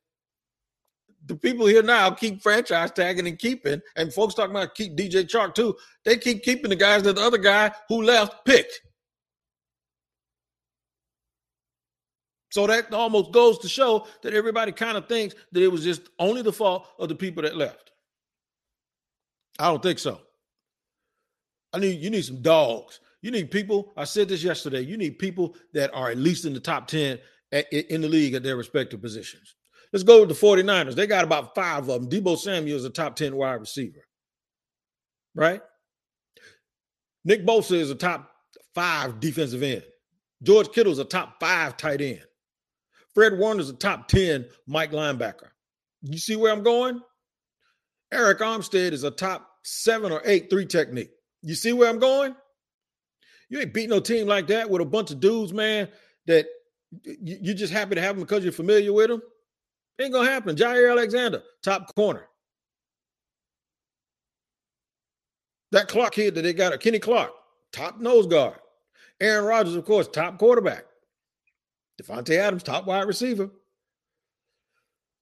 the 1.26 1.36
people 1.36 1.66
here 1.66 1.82
now 1.82 2.12
keep 2.12 2.42
franchise 2.42 2.92
tagging 2.92 3.28
and 3.28 3.40
keeping, 3.40 3.82
and 3.96 4.14
folks 4.14 4.34
talking 4.34 4.56
about 4.56 4.76
keep 4.76 4.96
DJ 4.98 5.24
Chark 5.24 5.56
too. 5.56 5.76
They 6.04 6.18
keep 6.18 6.44
keeping 6.44 6.70
the 6.70 6.76
guys 6.76 7.04
that 7.04 7.16
the 7.16 7.22
other 7.22 7.38
guy 7.38 7.72
who 7.88 8.02
left 8.02 8.46
picked. 8.46 8.82
So 12.54 12.68
that 12.68 12.94
almost 12.94 13.32
goes 13.32 13.58
to 13.58 13.68
show 13.68 14.06
that 14.22 14.36
everybody 14.36 14.72
kind 14.72 14.96
of 14.96 15.08
thinks 15.08 15.34
that 15.54 15.64
it 15.64 15.70
was 15.70 15.84
just 15.84 16.04
only 16.20 16.44
the 16.44 16.54
fault 16.54 16.86
of 17.00 17.10
the 17.10 17.16
people 17.16 17.42
that 17.42 17.58
left. 17.58 17.90
I 19.58 19.70
don't 19.72 19.82
think 19.82 19.98
so. 19.98 20.22
I 21.74 21.80
need 21.80 22.00
you 22.00 22.12
need 22.12 22.24
some 22.24 22.44
dogs. 22.44 23.00
You 23.24 23.32
need 23.32 23.50
people. 23.50 23.92
I 23.98 24.04
said 24.04 24.30
this 24.30 24.44
yesterday. 24.44 24.82
You 24.82 24.98
need 24.98 25.18
people 25.18 25.56
that 25.74 25.90
are 25.96 26.12
at 26.12 26.20
least 26.20 26.46
in 26.46 26.54
the 26.54 26.60
top 26.60 26.86
10 26.86 27.18
at, 27.52 27.74
in 27.74 28.02
the 28.02 28.08
league 28.08 28.36
at 28.36 28.44
their 28.44 28.56
respective 28.56 29.02
positions. 29.02 29.56
Let's 29.92 30.04
go 30.04 30.20
with 30.20 30.30
the 30.30 30.36
49ers. 30.36 30.94
They 30.94 31.08
got 31.08 31.24
about 31.24 31.56
five 31.56 31.90
of 31.90 32.02
them. 32.02 32.08
Deebo 32.08 32.38
Samuel 32.38 32.78
is 32.78 32.86
a 32.86 32.92
top 32.92 33.16
10 33.16 33.36
wide 33.36 33.54
receiver, 33.54 34.06
right? 35.34 35.64
Nick 37.26 37.48
Bosa 37.48 37.78
is 37.78 37.90
a 37.90 37.96
top 37.96 38.30
five 38.76 39.20
defensive 39.20 39.64
end. 39.64 39.84
George 40.44 40.72
Kittle 40.72 40.94
is 40.94 41.00
a 41.00 41.04
top 41.04 41.40
five 41.40 41.78
tight 41.78 42.00
end. 42.00 42.24
Fred 43.14 43.38
Warner's 43.38 43.70
a 43.70 43.74
top 43.74 44.08
10 44.08 44.46
Mike 44.68 44.92
linebacker. 44.92 45.50
You 46.02 46.18
see 46.18 46.36
where 46.36 46.52
I'm 46.52 46.64
going? 46.64 47.02
Arik 48.14 48.40
Armstead 48.40 48.92
is 48.92 49.04
a 49.04 49.12
top 49.12 49.50
seven 49.64 50.12
or 50.12 50.22
eight 50.26 50.50
three 50.50 50.66
technique. 50.66 51.12
You 51.42 51.56
see 51.56 51.74
where 51.74 51.90
I'm 51.90 52.00
going? 52.00 52.36
You 53.50 53.60
ain't 53.60 53.74
beat 53.74 53.90
no 53.90 54.00
team 54.00 54.28
like 54.28 54.48
that 54.48 54.70
with 54.70 54.82
a 54.82 54.86
bunch 54.86 55.12
of 55.12 55.20
dudes, 55.20 55.54
man, 55.54 55.90
that 56.28 56.46
you, 57.04 57.54
just 57.54 57.74
happy 57.74 57.96
to 57.96 58.02
have 58.02 58.16
them 58.16 58.26
because 58.26 58.44
you're 58.44 58.54
familiar 58.54 58.94
with 58.94 59.08
them. 59.08 59.22
Ain't 60.00 60.14
gonna 60.14 60.30
happen. 60.30 60.56
Jaire 60.56 60.92
Alexander, 60.92 61.44
top 61.64 61.94
corner. 61.96 62.28
That 65.72 65.88
Clark 65.88 66.14
kid 66.14 66.36
that 66.36 66.44
they 66.44 66.54
got, 66.54 66.80
Kenny 66.80 67.00
Clark, 67.00 67.32
top 67.72 68.00
nose 68.00 68.28
guard. 68.28 68.58
Aaron 69.20 69.46
Rodgers, 69.46 69.76
of 69.76 69.86
course, 69.86 70.08
top 70.08 70.38
quarterback. 70.38 70.86
Davante 72.02 72.38
Adams, 72.38 72.64
top 72.64 72.86
wide 72.86 73.08
receiver. 73.08 73.50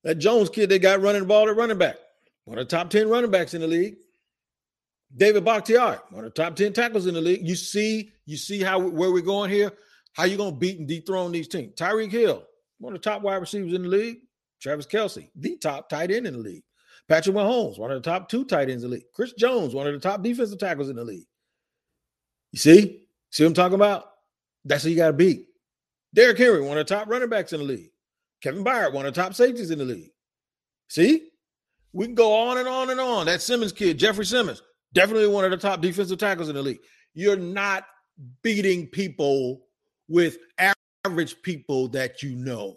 That 0.03 0.15
Jones 0.15 0.50
kid 0.50 0.69
they 0.69 0.79
got 0.79 1.01
running 1.01 1.21
the 1.21 1.27
ball 1.27 1.47
at 1.47 1.56
running 1.56 1.77
back, 1.77 1.97
one 2.45 2.57
of 2.57 2.68
the 2.68 2.75
top 2.75 2.89
10 2.89 3.07
running 3.09 3.29
backs 3.29 3.53
in 3.53 3.62
the 3.62 3.68
league. 3.68 3.97
David 5.15 5.44
Bakhtiari, 5.44 5.97
one 6.09 6.25
of 6.25 6.33
the 6.33 6.41
top 6.41 6.56
10 6.56 6.73
tackles 6.73 7.05
in 7.05 7.13
the 7.13 7.22
league. 7.22 7.46
You 7.46 7.55
see, 7.55 8.12
you 8.25 8.38
see 8.38 8.62
how 8.62 8.79
where 8.79 9.12
we're 9.12 9.22
going 9.22 9.51
here? 9.51 9.72
How 10.13 10.24
you 10.24 10.38
gonna 10.38 10.55
beat 10.55 10.79
and 10.79 10.88
dethrone 10.88 11.31
these 11.31 11.48
teams? 11.48 11.75
Tyreek 11.75 12.12
Hill, 12.12 12.43
one 12.79 12.96
of 12.96 13.01
the 13.01 13.10
top 13.10 13.22
wide 13.22 13.36
receivers 13.36 13.74
in 13.74 13.84
the 13.84 13.89
league. 13.89 14.19
Travis 14.62 14.86
Kelce, 14.86 15.29
the 15.36 15.57
top 15.57 15.89
tight 15.89 16.12
end 16.12 16.27
in 16.27 16.34
the 16.34 16.39
league. 16.39 16.63
Patrick 17.07 17.36
Mahomes, 17.36 17.77
one 17.77 17.91
of 17.91 18.01
the 18.01 18.10
top 18.10 18.29
two 18.29 18.46
tight 18.46 18.69
ends 18.69 18.84
in 18.84 18.89
the 18.89 18.96
league. 18.96 19.05
Chris 19.13 19.34
Jones, 19.34 19.74
one 19.74 19.88
of 19.88 19.93
the 19.93 20.00
top 20.00 20.22
defensive 20.22 20.60
tackles 20.60 20.89
in 20.89 20.96
the 20.96 21.03
league. 21.03 21.25
You 22.51 22.60
see? 22.60 23.07
See 23.31 23.43
what 23.43 23.50
I'm 23.50 23.53
talking 23.53 23.75
about? 23.75 24.05
That's 24.65 24.84
who 24.84 24.91
you 24.91 24.98
got 24.98 25.07
to 25.07 25.13
beat. 25.13 25.48
Derrick 26.13 26.38
Henry, 26.38 26.62
one 26.62 26.77
of 26.77 26.88
the 26.88 26.94
top 26.94 27.08
running 27.08 27.30
backs 27.30 27.53
in 27.53 27.60
the 27.60 27.65
league. 27.65 27.91
Kevin 28.41 28.63
Byard, 28.63 28.94
one 28.94 29.06
of 29.06 29.13
the 29.13 29.22
top 29.22 29.34
safeties 29.34 29.72
in 29.72 29.80
the 29.80 29.86
league. 29.86 30.12
See? 30.89 31.30
We 31.94 32.06
can 32.06 32.15
go 32.15 32.34
on 32.34 32.58
and 32.58 32.68
on 32.68 32.89
and 32.89 33.00
on. 33.00 33.25
That 33.25 33.41
Simmons 33.41 33.74
kid, 33.74 34.00
Jeffrey 34.00 34.25
Simmons, 34.25 34.62
Definitely 34.94 35.27
one 35.27 35.46
of 35.46 35.51
the 35.51 35.58
top 35.58 35.82
defensive 35.82 36.18
tackles 36.18 36.50
in 36.50 36.56
the 36.56 36.62
league. 36.62 36.82
You're 37.13 37.38
not 37.38 37.86
beating 38.44 38.88
people 38.88 39.65
with 40.08 40.38
average 41.06 41.41
people 41.41 41.88
that 41.89 42.22
you 42.22 42.36
know. 42.36 42.75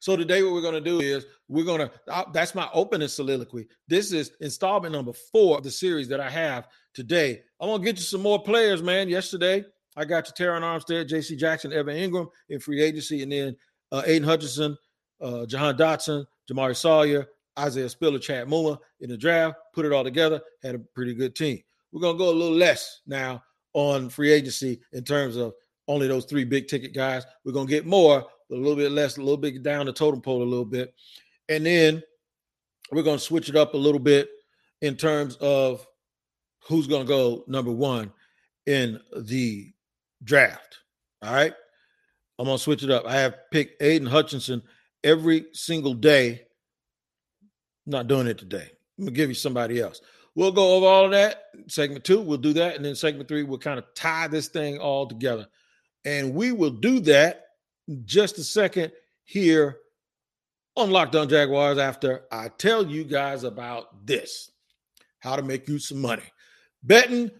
So 0.00 0.16
today, 0.16 0.42
what 0.42 0.52
we're 0.52 0.62
going 0.62 0.74
to 0.74 0.80
do 0.80 1.00
is 1.00 1.26
we're 1.48 1.64
going 1.64 1.80
to. 1.80 1.90
Uh, 2.08 2.24
that's 2.32 2.54
my 2.54 2.68
opening 2.72 3.08
soliloquy. 3.08 3.68
This 3.86 4.12
is 4.12 4.32
installment 4.40 4.92
number 4.92 5.12
four 5.12 5.58
of 5.58 5.64
the 5.64 5.70
series 5.70 6.08
that 6.08 6.18
I 6.18 6.30
have 6.30 6.66
today. 6.94 7.42
I'm 7.60 7.68
going 7.68 7.80
to 7.80 7.84
get 7.84 7.96
you 7.96 8.02
some 8.02 8.22
more 8.22 8.42
players, 8.42 8.82
man. 8.82 9.08
Yesterday, 9.08 9.64
I 9.96 10.04
got 10.04 10.26
you 10.26 10.32
Terron 10.32 10.62
Armstead, 10.62 11.08
J.C. 11.08 11.36
Jackson, 11.36 11.72
Evan 11.72 11.96
Engram 11.96 12.28
in 12.48 12.60
free 12.60 12.80
agency, 12.82 13.22
and 13.22 13.30
then 13.30 13.56
uh, 13.90 14.02
Aidan 14.06 14.26
Hutchinson, 14.26 14.76
uh, 15.20 15.44
Jahan 15.46 15.76
Dotson, 15.76 16.24
Jamaree 16.50 16.76
Salyer, 16.76 17.26
Isaiah 17.58 17.88
Spiller, 17.88 18.18
Chad 18.18 18.48
Muma 18.48 18.78
in 19.00 19.10
the 19.10 19.16
draft, 19.16 19.56
put 19.74 19.84
it 19.84 19.92
all 19.92 20.04
together, 20.04 20.40
had 20.62 20.74
a 20.74 20.78
pretty 20.78 21.14
good 21.14 21.34
team. 21.36 21.60
We're 21.92 22.00
to 22.14 22.18
go 22.18 22.30
a 22.30 22.32
little 22.32 22.56
less 22.56 23.02
now 23.06 23.42
on 23.74 24.08
free 24.08 24.32
agency 24.32 24.80
in 24.92 25.04
terms 25.04 25.36
of 25.36 25.52
only 25.88 26.08
those 26.08 26.24
three 26.24 26.44
big 26.44 26.68
ticket 26.68 26.94
guys. 26.94 27.24
We're 27.44 27.52
to 27.66 27.70
get 27.70 27.86
more, 27.86 28.24
but 28.48 28.56
a 28.56 28.60
little 28.60 28.76
bit 28.76 28.92
less, 28.92 29.18
a 29.18 29.20
little 29.20 29.36
bit 29.36 29.62
down 29.62 29.86
the 29.86 29.92
totem 29.92 30.22
pole 30.22 30.42
a 30.42 30.44
little 30.44 30.64
bit. 30.64 30.94
And 31.48 31.66
then 31.66 32.02
we're 32.90 33.02
to 33.18 33.24
switch 33.24 33.48
it 33.48 33.56
up 33.56 33.74
a 33.74 33.78
little 33.78 34.00
bit 34.00 34.30
in 34.80 34.96
terms 34.96 35.36
of 35.36 35.86
who's 36.66 36.86
to 37.04 37.08
go 37.08 37.44
number 37.46 37.72
one 37.72 38.12
in 38.66 39.00
the 39.16 39.72
draft. 40.22 40.78
All 41.22 41.32
right. 41.32 41.54
I'm 42.38 42.46
to 42.46 42.58
switch 42.58 42.82
it 42.82 42.90
up. 42.90 43.06
I 43.06 43.16
have 43.16 43.36
picked 43.52 43.82
Aidan 43.82 44.08
Hutchinson 44.08 44.62
every 45.04 45.46
single 45.52 45.94
day 45.94 46.42
not 47.86 48.08
doing 48.08 48.26
it 48.26 48.38
today. 48.38 48.70
I'm 48.98 49.04
gonna 49.04 49.16
give 49.16 49.28
you 49.28 49.34
somebody 49.34 49.80
else. 49.80 50.00
we'll 50.34 50.52
go 50.52 50.76
over 50.76 50.86
all 50.86 51.04
of 51.04 51.10
that. 51.10 51.44
Segment 51.66 52.04
two, 52.04 52.20
we'll 52.20 52.38
do 52.38 52.52
that. 52.54 52.76
And 52.76 52.84
then 52.84 52.94
segment 52.94 53.28
three, 53.28 53.42
we'll 53.42 53.58
kind 53.58 53.78
of 53.78 53.84
tie 53.94 54.28
this 54.28 54.48
thing 54.48 54.78
all 54.78 55.06
together. 55.06 55.46
And 56.04 56.34
we 56.34 56.52
will 56.52 56.70
do 56.70 57.00
that 57.00 57.46
just 58.04 58.38
a 58.38 58.44
second 58.44 58.92
here 59.24 59.78
on 60.76 60.90
Locked 60.90 61.16
On 61.16 61.28
Jaguars 61.28 61.78
after 61.78 62.22
I 62.32 62.48
tell 62.48 62.86
you 62.86 63.04
guys 63.04 63.44
about 63.44 64.06
this 64.06 64.50
how 65.18 65.36
to 65.36 65.42
make 65.42 65.68
you 65.68 65.78
some 65.78 66.00
money. 66.00 66.22
Betting 66.82 67.30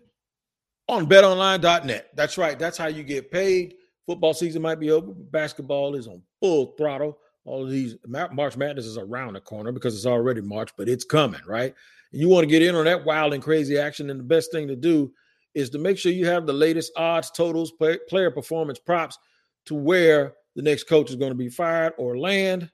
on 0.92 1.06
betonline.net. 1.06 2.10
That's 2.14 2.38
right. 2.38 2.58
That's 2.58 2.78
how 2.78 2.86
you 2.86 3.02
get 3.02 3.30
paid. 3.30 3.74
Football 4.06 4.34
season 4.34 4.62
might 4.62 4.80
be 4.80 4.90
over. 4.90 5.12
Basketball 5.12 5.94
is 5.94 6.06
on 6.06 6.22
full 6.40 6.74
throttle. 6.76 7.18
All 7.44 7.64
of 7.64 7.70
these 7.70 7.96
March 8.06 8.56
Madness 8.56 8.86
is 8.86 8.98
around 8.98 9.32
the 9.32 9.40
corner 9.40 9.72
because 9.72 9.96
it's 9.96 10.06
already 10.06 10.40
March, 10.40 10.70
but 10.76 10.88
it's 10.88 11.04
coming, 11.04 11.40
right? 11.46 11.74
And 12.12 12.20
you 12.20 12.28
want 12.28 12.44
to 12.44 12.50
get 12.50 12.62
in 12.62 12.74
on 12.74 12.84
that 12.84 13.04
wild 13.04 13.34
and 13.34 13.42
crazy 13.42 13.78
action. 13.78 14.10
And 14.10 14.20
the 14.20 14.24
best 14.24 14.52
thing 14.52 14.68
to 14.68 14.76
do 14.76 15.12
is 15.54 15.70
to 15.70 15.78
make 15.78 15.98
sure 15.98 16.12
you 16.12 16.26
have 16.26 16.46
the 16.46 16.52
latest 16.52 16.92
odds, 16.96 17.30
totals, 17.30 17.72
play, 17.72 17.98
player 18.08 18.30
performance 18.30 18.78
props 18.78 19.18
to 19.66 19.74
where 19.74 20.34
the 20.54 20.62
next 20.62 20.84
coach 20.84 21.10
is 21.10 21.16
going 21.16 21.32
to 21.32 21.36
be 21.36 21.48
fired 21.48 21.94
or 21.98 22.18
land. 22.18 22.70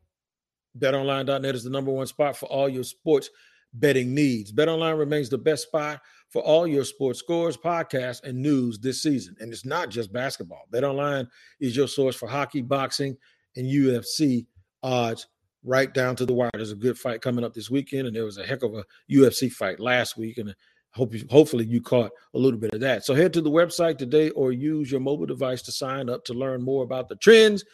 BetOnline.net 0.78 1.54
is 1.54 1.64
the 1.64 1.70
number 1.70 1.90
one 1.90 2.06
spot 2.06 2.36
for 2.36 2.46
all 2.46 2.68
your 2.68 2.84
sports 2.84 3.30
betting 3.72 4.14
needs. 4.14 4.52
BetOnline 4.52 4.98
remains 4.98 5.28
the 5.28 5.38
best 5.38 5.64
spot 5.64 6.00
for 6.30 6.42
all 6.42 6.66
your 6.66 6.84
sports 6.84 7.18
scores, 7.18 7.56
podcasts, 7.56 8.22
and 8.22 8.40
news 8.40 8.78
this 8.78 9.02
season. 9.02 9.36
And 9.40 9.52
it's 9.52 9.64
not 9.64 9.88
just 9.88 10.12
basketball. 10.12 10.66
BetOnline 10.72 11.28
is 11.60 11.76
your 11.76 11.88
source 11.88 12.16
for 12.16 12.28
hockey, 12.28 12.62
boxing, 12.62 13.16
and 13.56 13.66
UFC 13.66 14.46
odds 14.82 15.26
right 15.64 15.92
down 15.92 16.16
to 16.16 16.26
the 16.26 16.34
wire. 16.34 16.50
There's 16.54 16.72
a 16.72 16.76
good 16.76 16.98
fight 16.98 17.22
coming 17.22 17.44
up 17.44 17.54
this 17.54 17.70
weekend, 17.70 18.06
and 18.06 18.14
there 18.14 18.24
was 18.24 18.38
a 18.38 18.46
heck 18.46 18.62
of 18.62 18.74
a 18.74 18.84
UFC 19.10 19.50
fight 19.50 19.80
last 19.80 20.16
week, 20.16 20.38
and 20.38 20.54
hope 20.92 21.14
you, 21.14 21.24
hopefully 21.30 21.64
you 21.64 21.80
caught 21.80 22.10
a 22.34 22.38
little 22.38 22.58
bit 22.58 22.74
of 22.74 22.80
that. 22.80 23.04
So 23.04 23.14
head 23.14 23.32
to 23.34 23.40
the 23.40 23.50
website 23.50 23.98
today 23.98 24.30
or 24.30 24.52
use 24.52 24.90
your 24.90 25.00
mobile 25.00 25.26
device 25.26 25.62
to 25.62 25.72
sign 25.72 26.08
up 26.08 26.24
to 26.24 26.34
learn 26.34 26.62
more 26.62 26.82
about 26.84 27.08
the 27.08 27.16
trends 27.16 27.64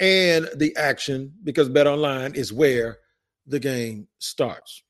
and 0.00 0.48
the 0.56 0.76
action 0.76 1.32
because 1.44 1.68
Bet 1.68 1.86
Online 1.86 2.34
is 2.34 2.52
where 2.52 2.98
the 3.46 3.60
game 3.60 4.08
starts. 4.18 4.82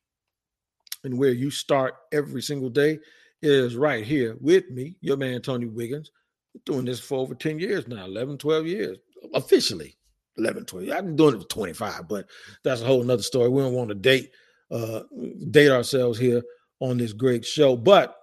And 1.04 1.18
where 1.18 1.32
you 1.32 1.50
start 1.50 1.94
every 2.12 2.42
single 2.42 2.70
day 2.70 2.98
is 3.42 3.76
right 3.76 4.04
here 4.04 4.36
with 4.40 4.70
me, 4.70 4.96
your 5.00 5.16
man 5.16 5.42
Tony 5.42 5.66
Wiggins. 5.66 6.10
We're 6.54 6.60
Doing 6.64 6.86
this 6.86 7.00
for 7.00 7.18
over 7.18 7.34
10 7.34 7.58
years 7.58 7.86
now, 7.86 8.04
11, 8.04 8.38
12 8.38 8.66
years 8.66 8.98
officially. 9.34 9.96
11, 10.38 10.64
12. 10.64 10.90
I've 10.90 11.04
been 11.04 11.16
doing 11.16 11.36
it 11.36 11.42
for 11.42 11.48
25, 11.48 12.08
but 12.08 12.26
that's 12.64 12.80
a 12.80 12.86
whole 12.86 13.04
nother 13.04 13.22
story. 13.22 13.48
We 13.48 13.62
don't 13.62 13.74
want 13.74 13.88
to 13.88 13.94
date 13.94 14.30
uh 14.70 15.02
date 15.50 15.70
ourselves 15.70 16.18
here 16.18 16.42
on 16.80 16.96
this 16.96 17.12
great 17.12 17.44
show. 17.44 17.76
But 17.76 18.16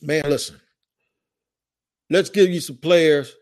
man, 0.00 0.24
listen, 0.24 0.60
let's 2.10 2.30
give 2.30 2.48
you 2.50 2.60
some 2.60 2.78
players. 2.78 3.34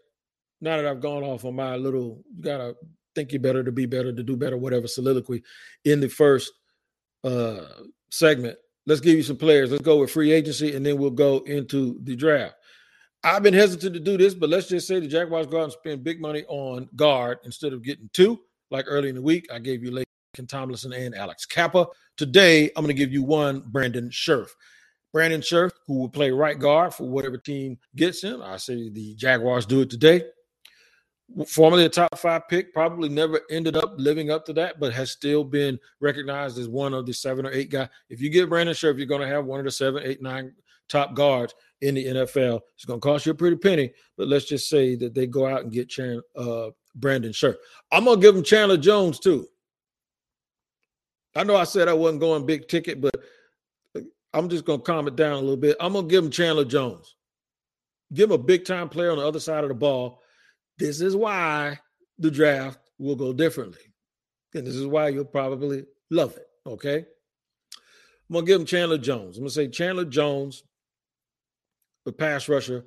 Now 0.61 0.77
that 0.77 0.87
I've 0.87 1.01
gone 1.01 1.23
off 1.23 1.45
on 1.45 1.57
my 1.57 1.77
little, 1.77 2.23
you 2.37 2.43
gotta 2.43 2.77
think 3.15 3.33
you 3.33 3.39
better 3.39 3.65
to 3.65 3.73
be 3.73 3.87
better, 3.87 4.13
to 4.13 4.23
do 4.23 4.37
better, 4.37 4.57
whatever 4.57 4.87
soliloquy 4.87 5.43
in 5.85 6.01
the 6.01 6.09
first 6.09 6.53
uh 7.25 7.67
segment. 8.11 8.57
Let's 8.87 9.01
give 9.01 9.17
you 9.17 9.23
some 9.23 9.37
players. 9.37 9.71
Let's 9.71 9.83
go 9.83 9.99
with 9.99 10.11
free 10.11 10.33
agency 10.33 10.75
and 10.75 10.85
then 10.85 10.99
we'll 10.99 11.11
go 11.11 11.39
into 11.41 11.99
the 12.03 12.17
draft. 12.17 12.55
I've 13.23 13.43
been 13.43 13.55
hesitant 13.55 13.95
to 13.95 14.01
do 14.01 14.17
this, 14.17 14.35
but 14.35 14.49
let's 14.49 14.69
just 14.69 14.89
say 14.89 14.99
the 14.99 15.07
Jaguars 15.07 15.47
go 15.47 15.61
out 15.61 15.65
and 15.65 15.73
spend 15.73 16.03
big 16.05 16.21
money 16.21 16.45
on 16.49 16.89
guard 16.97 17.39
instead 17.45 17.75
of 17.75 17.85
getting 17.85 18.09
two, 18.15 18.41
like 18.71 18.87
early 18.89 19.11
in 19.11 19.15
the 19.15 19.23
week. 19.23 19.47
I 19.53 19.59
gave 19.59 19.85
you 19.85 19.91
Laken 19.91 20.49
Tomlinson 20.49 20.95
and 20.95 21.15
Alex 21.15 21.45
Cappa. 21.45 21.87
Today, 22.17 22.71
I'm 22.75 22.83
going 22.83 22.95
to 22.95 22.99
give 22.99 23.13
you 23.13 23.23
one, 23.23 23.63
Brandon 23.67 24.09
Scherff. 24.09 24.49
Brandon 25.13 25.43
Scherff, 25.43 25.73
who 25.87 25.99
will 25.99 26.09
play 26.09 26.31
right 26.31 26.59
guard 26.59 26.95
for 26.95 27.09
whatever 27.09 27.37
team 27.37 27.79
gets 27.95 28.23
him. 28.23 28.41
I 28.43 28.57
say 28.57 28.89
the 28.89 29.15
Jaguars 29.17 29.67
do 29.67 29.83
it 29.83 29.91
today. 29.91 30.23
Formerly 31.47 31.85
a 31.85 31.89
top 31.89 32.19
five 32.19 32.49
pick, 32.49 32.75
probably 32.75 33.09
never 33.09 33.41
ended 33.51 33.77
up 33.77 33.95
living 33.97 34.31
up 34.31 34.45
to 34.47 34.53
that, 34.55 34.81
but 34.81 34.93
has 34.93 35.13
still 35.13 35.45
been 35.45 35.79
recognized 36.01 36.59
as 36.59 36.69
one 36.69 36.93
of 36.93 37.07
the 37.07 37.13
seven 37.15 37.47
or 37.47 37.53
eight 37.53 37.71
guys. 37.71 37.89
If 38.09 38.21
you 38.21 38.31
get 38.31 38.49
Brandon 38.49 38.75
Scherff, 38.75 38.99
you're 38.99 39.07
going 39.07 39.21
to 39.21 39.29
have 39.29 39.45
one 39.45 39.61
of 39.61 39.65
the 39.65 39.71
seven, 39.71 40.03
eight, 40.05 40.21
nine 40.21 40.53
top 40.89 41.15
guards 41.15 41.55
in 41.81 41.95
the 41.95 42.05
NFL. 42.05 42.61
It's 42.75 42.85
going 42.85 43.01
to 43.01 43.05
cost 43.05 43.27
you 43.27 43.33
a 43.33 43.35
pretty 43.35 43.57
penny, 43.57 43.93
but 44.17 44.29
let's 44.29 44.47
just 44.47 44.69
say 44.69 44.97
that 44.97 45.15
they 45.15 45.27
go 45.27 45.47
out 45.47 45.63
and 45.63 45.73
get 45.73 45.89
Chan, 45.89 46.21
uh, 46.37 46.71
Brandon 46.97 47.33
Scherff. 47.33 47.57
I'm 47.93 48.05
going 48.05 48.21
to 48.21 48.27
give 48.27 48.35
them 48.35 48.45
Chandler 48.45 48.77
Jones 48.77 49.21
too. 49.21 49.47
I 51.35 51.45
know 51.45 51.57
I 51.57 51.65
said 51.65 51.89
I 51.89 51.93
wasn't 51.93 52.21
going 52.21 52.45
big 52.45 52.67
ticket, 52.67 53.01
but 53.01 53.15
I'm 54.33 54.49
just 54.49 54.65
going 54.65 54.81
to 54.81 54.85
calm 54.85 55.07
it 55.07 55.17
down 55.17 55.33
a 55.33 55.41
little 55.41 55.57
bit. 55.57 55.77
I'm 55.81 55.93
going 55.93 56.09
to 56.09 56.11
give 56.11 56.25
him 56.25 56.31
Chandler 56.31 56.65
Jones. 56.65 57.15
Give 58.13 58.31
him 58.31 58.35
a 58.35 58.43
big 58.43 58.65
time 58.65 58.89
player 58.89 59.13
on 59.13 59.19
the 59.19 59.27
other 59.27 59.41
side 59.41 59.63
of 59.63 59.69
the 59.69 59.75
ball. 59.75 60.21
This 60.81 61.01
is 61.01 61.15
why 61.15 61.79
the 62.19 62.31
draft 62.31 62.81
will 62.99 63.17
go 63.17 63.33
differently. 63.33 63.81
And 64.55 64.67
this 64.67 64.75
is 64.75 64.87
why 64.87 65.09
you'll 65.09 65.25
probably 65.25 65.85
love 66.11 66.37
it. 66.37 66.47
Okay. 66.67 67.05
I'm 68.29 68.33
going 68.33 68.45
to 68.45 68.51
give 68.51 68.61
him 68.61 68.67
Chandler 68.67 68.99
Jones. 68.99 69.37
I'm 69.37 69.43
going 69.43 69.51
to 69.51 69.55
say 69.55 69.69
Chandler 69.69 70.05
Jones 70.05 70.65
the 72.05 72.13
pass 72.13 72.49
rusher 72.49 72.85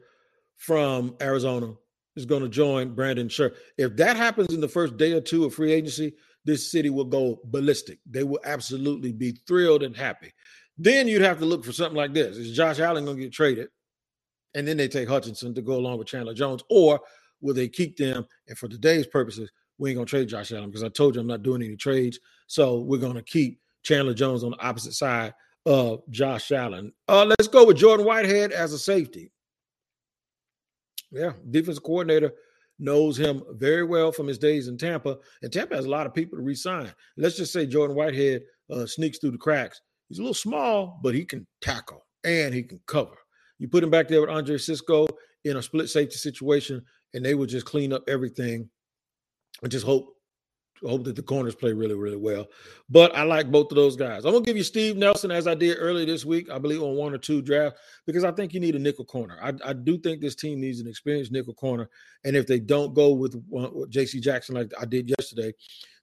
from 0.55 1.15
Arizona 1.21 1.73
is 2.15 2.25
going 2.25 2.41
to 2.43 2.49
join 2.49 2.93
Brandon 2.93 3.27
Scherff. 3.27 3.53
If 3.77 3.95
that 3.97 4.17
happens 4.17 4.53
in 4.53 4.61
the 4.61 4.67
first 4.67 4.97
day 4.97 5.13
or 5.13 5.21
two 5.21 5.45
of 5.45 5.53
free 5.53 5.71
agency, 5.71 6.13
this 6.45 6.71
city 6.71 6.89
will 6.89 7.05
go 7.05 7.39
ballistic. 7.45 7.99
They 8.09 8.23
will 8.23 8.39
absolutely 8.43 9.13
be 9.13 9.31
thrilled 9.47 9.83
and 9.83 9.95
happy. 9.95 10.33
Then 10.77 11.07
you'd 11.07 11.21
have 11.21 11.39
to 11.39 11.45
look 11.45 11.63
for 11.63 11.71
something 11.71 11.95
like 11.95 12.13
this. 12.13 12.37
Is 12.37 12.55
Josh 12.55 12.79
Allen 12.79 13.05
going 13.05 13.17
to 13.17 13.23
get 13.23 13.33
traded? 13.33 13.69
And 14.55 14.67
then 14.67 14.77
they 14.77 14.87
take 14.87 15.07
Hutchinson 15.07 15.55
to 15.55 15.61
go 15.61 15.75
along 15.75 15.97
with 15.97 16.07
Chandler 16.07 16.33
Jones, 16.33 16.63
or 16.69 16.99
will 17.43 17.53
they 17.53 17.67
keep 17.67 17.97
them? 17.97 18.25
And 18.47 18.57
for 18.57 18.67
today's 18.67 19.05
purposes, 19.05 19.51
we 19.77 19.89
ain't 19.89 19.97
gonna 19.97 20.05
trade 20.05 20.29
Josh 20.29 20.51
Allen 20.51 20.69
because 20.69 20.83
I 20.83 20.89
told 20.89 21.15
you 21.15 21.21
I'm 21.21 21.27
not 21.27 21.43
doing 21.43 21.61
any 21.61 21.75
trades. 21.75 22.19
So 22.47 22.79
we're 22.79 22.97
gonna 22.97 23.21
keep 23.21 23.59
Chandler 23.83 24.13
Jones 24.13 24.43
on 24.43 24.51
the 24.51 24.65
opposite 24.65 24.93
side 24.93 25.33
of 25.65 26.01
Josh 26.09 26.51
Allen. 26.51 26.91
Uh, 27.07 27.25
let's 27.25 27.47
go 27.47 27.65
with 27.65 27.77
Jordan 27.77 28.05
Whitehead 28.05 28.51
as 28.51 28.73
a 28.73 28.79
safety. 28.79 29.31
Yeah, 31.11 31.33
defensive 31.51 31.83
coordinator 31.83 32.33
knows 32.79 33.19
him 33.19 33.43
very 33.51 33.83
well 33.83 34.11
from 34.11 34.27
his 34.27 34.37
days 34.37 34.67
in 34.67 34.77
Tampa, 34.77 35.17
and 35.41 35.51
Tampa 35.51 35.75
has 35.75 35.85
a 35.85 35.89
lot 35.89 36.07
of 36.07 36.13
people 36.13 36.37
to 36.37 36.43
resign. 36.43 36.91
Let's 37.17 37.37
just 37.37 37.53
say 37.53 37.65
Jordan 37.65 37.95
Whitehead 37.95 38.43
uh, 38.71 38.85
sneaks 38.85 39.19
through 39.19 39.31
the 39.31 39.37
cracks. 39.37 39.79
He's 40.09 40.19
a 40.19 40.21
little 40.21 40.33
small, 40.33 40.99
but 41.03 41.13
he 41.13 41.23
can 41.23 41.45
tackle 41.61 42.05
and 42.23 42.53
he 42.53 42.63
can 42.63 42.79
cover. 42.87 43.15
You 43.59 43.67
put 43.67 43.83
him 43.83 43.89
back 43.89 44.07
there 44.07 44.21
with 44.21 44.29
Andre 44.29 44.57
Cisco 44.57 45.07
in 45.45 45.57
a 45.57 45.61
split 45.61 45.89
safety 45.89 46.15
situation, 46.15 46.83
and 47.13 47.23
they 47.25 47.35
would 47.35 47.49
just 47.49 47.65
clean 47.65 47.93
up 47.93 48.03
everything 48.07 48.69
and 49.61 49.71
just 49.71 49.85
hope 49.85 50.13
hope 50.85 51.03
that 51.05 51.15
the 51.15 51.21
corners 51.21 51.55
play 51.55 51.71
really, 51.71 51.95
really 51.95 52.17
well. 52.17 52.47
But 52.89 53.15
I 53.15 53.23
like 53.23 53.49
both 53.49 53.71
of 53.71 53.75
those 53.75 53.95
guys. 53.95 54.25
I'm 54.25 54.33
gonna 54.33 54.43
give 54.43 54.57
you 54.57 54.63
Steve 54.63 54.97
Nelson 54.97 55.31
as 55.31 55.47
I 55.47 55.55
did 55.55 55.77
earlier 55.79 56.05
this 56.05 56.25
week, 56.25 56.49
I 56.49 56.57
believe 56.57 56.81
on 56.81 56.95
one 56.95 57.13
or 57.13 57.17
two 57.17 57.41
draft, 57.41 57.77
because 58.05 58.23
I 58.23 58.31
think 58.31 58.53
you 58.53 58.59
need 58.59 58.75
a 58.75 58.79
nickel 58.79 59.05
corner. 59.05 59.37
I, 59.41 59.53
I 59.63 59.73
do 59.73 59.97
think 59.97 60.21
this 60.21 60.35
team 60.35 60.59
needs 60.59 60.79
an 60.79 60.87
experienced 60.87 61.31
nickel 61.31 61.53
corner, 61.53 61.89
and 62.23 62.35
if 62.35 62.47
they 62.47 62.59
don't 62.59 62.93
go 62.93 63.13
with, 63.13 63.41
with 63.49 63.89
J.C. 63.89 64.19
Jackson 64.19 64.55
like 64.55 64.71
I 64.79 64.85
did 64.85 65.09
yesterday, 65.09 65.53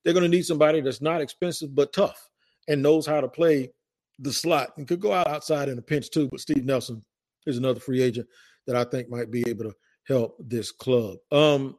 they're 0.05 0.15
gonna 0.15 0.29
need 0.29 0.47
somebody 0.47 0.81
that's 0.81 1.03
not 1.03 1.21
expensive 1.21 1.75
but 1.75 1.93
tough 1.93 2.29
and 2.69 2.83
knows 2.83 3.07
how 3.07 3.21
to 3.21 3.29
play 3.29 3.71
the 4.19 4.33
slot 4.33 4.71
and 4.77 4.87
could 4.87 5.01
go 5.01 5.13
out 5.13 5.29
outside 5.29 5.69
in 5.69 5.79
a 5.79 5.83
pinch 5.83 6.11
too. 6.11 6.29
But 6.31 6.41
Steve 6.41 6.65
Nelson 6.65 7.03
is 7.47 7.59
another 7.59 7.81
free 7.81 8.03
agent 8.03 8.29
that 8.67 8.77
I 8.77 8.85
think 8.85 9.09
might 9.09 9.31
be 9.31 9.45
able 9.49 9.65
to 9.65 9.75
help 10.11 10.37
this 10.39 10.73
club. 10.73 11.19
Um, 11.31 11.79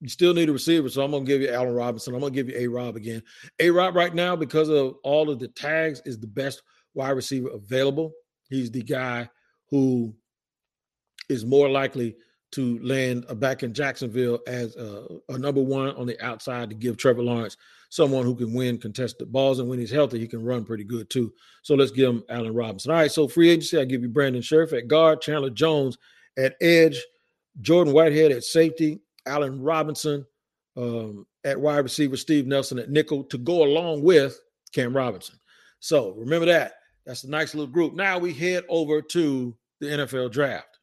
you 0.00 0.08
still 0.08 0.34
need 0.34 0.48
a 0.48 0.52
receiver, 0.52 0.88
so 0.88 1.02
I'm 1.02 1.10
gonna 1.10 1.24
give 1.24 1.40
you 1.40 1.50
Allen 1.50 1.74
Robinson. 1.74 2.14
I'm 2.14 2.20
gonna 2.20 2.34
give 2.34 2.50
you 2.50 2.56
A 2.56 2.66
Rob 2.66 2.96
again. 2.96 3.22
A 3.60 3.70
Rob 3.70 3.94
right 3.94 4.14
now, 4.14 4.36
because 4.36 4.68
of 4.68 4.96
all 5.02 5.30
of 5.30 5.38
the 5.38 5.48
tags, 5.48 6.02
is 6.04 6.18
the 6.18 6.26
best 6.26 6.62
wide 6.94 7.10
receiver 7.10 7.48
available. 7.48 8.12
He's 8.50 8.70
the 8.70 8.82
guy 8.82 9.28
who 9.70 10.14
is 11.28 11.44
more 11.44 11.68
likely 11.68 12.16
to 12.52 12.78
land 12.80 13.24
a 13.28 13.34
back 13.34 13.62
in 13.62 13.74
Jacksonville 13.74 14.38
as 14.46 14.76
a, 14.76 15.06
a, 15.28 15.38
number 15.38 15.60
one 15.60 15.90
on 15.96 16.06
the 16.06 16.18
outside 16.24 16.70
to 16.70 16.76
give 16.76 16.96
Trevor 16.96 17.22
Lawrence 17.22 17.56
someone 17.90 18.24
who 18.24 18.36
can 18.36 18.54
win 18.54 18.78
contested 18.78 19.32
balls. 19.32 19.58
And 19.58 19.68
when 19.68 19.80
he's 19.80 19.90
healthy, 19.90 20.20
he 20.20 20.28
can 20.28 20.44
run 20.44 20.64
pretty 20.64 20.84
good 20.84 21.10
too. 21.10 21.32
So 21.62 21.74
let's 21.74 21.90
give 21.90 22.08
him 22.08 22.22
Allen 22.28 22.54
Robinson. 22.54 22.92
All 22.92 22.98
right, 22.98 23.10
so 23.10 23.26
free 23.26 23.50
agency, 23.50 23.80
I 23.80 23.84
give 23.84 24.02
you 24.02 24.08
Brandon 24.08 24.42
Scherff 24.42 24.72
at 24.72 24.88
guard, 24.88 25.20
Chandler 25.20 25.50
Jones 25.50 25.98
at 26.38 26.54
edge, 26.60 27.02
Jordan 27.60 27.92
Whitehead 27.92 28.32
at 28.32 28.44
safety, 28.44 29.00
Allen 29.26 29.62
Robinson 29.62 30.26
um, 30.76 31.26
at 31.44 31.60
wide 31.60 31.78
receiver, 31.78 32.16
Steve 32.16 32.46
Nelson 32.46 32.78
at 32.78 32.90
nickel 32.90 33.24
to 33.24 33.38
go 33.38 33.64
along 33.64 34.02
with 34.02 34.38
Cam 34.72 34.94
Robinson. 34.94 35.36
So 35.80 36.12
remember 36.12 36.46
that. 36.46 36.74
That's 37.06 37.24
a 37.24 37.30
nice 37.30 37.54
little 37.54 37.72
group. 37.72 37.94
Now 37.94 38.18
we 38.18 38.32
head 38.32 38.64
over 38.68 39.00
to 39.00 39.56
the 39.80 39.86
NFL 39.86 40.32
draft. 40.32 40.78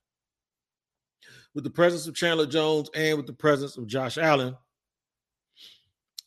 With 1.53 1.63
the 1.63 1.69
presence 1.69 2.07
of 2.07 2.15
Chandler 2.15 2.47
Jones 2.47 2.89
and 2.95 3.17
with 3.17 3.27
the 3.27 3.33
presence 3.33 3.77
of 3.77 3.85
Josh 3.85 4.17
Allen, 4.17 4.55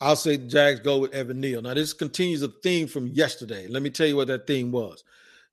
I'll 0.01 0.15
say 0.15 0.37
the 0.37 0.47
Jags 0.47 0.81
go 0.81 0.99
with 0.99 1.15
Evan 1.15 1.41
Neal. 1.41 1.63
Now, 1.63 1.75
this 1.75 1.93
continues 1.93 2.43
a 2.43 2.49
theme 2.63 2.87
from 2.87 3.09
yesterday. 3.09 3.67
Let 3.67 3.83
me 3.83 3.91
tell 3.91 4.07
you 4.07 4.17
what 4.17 4.29
that 4.29 4.47
theme 4.47 4.71
was. 4.71 5.03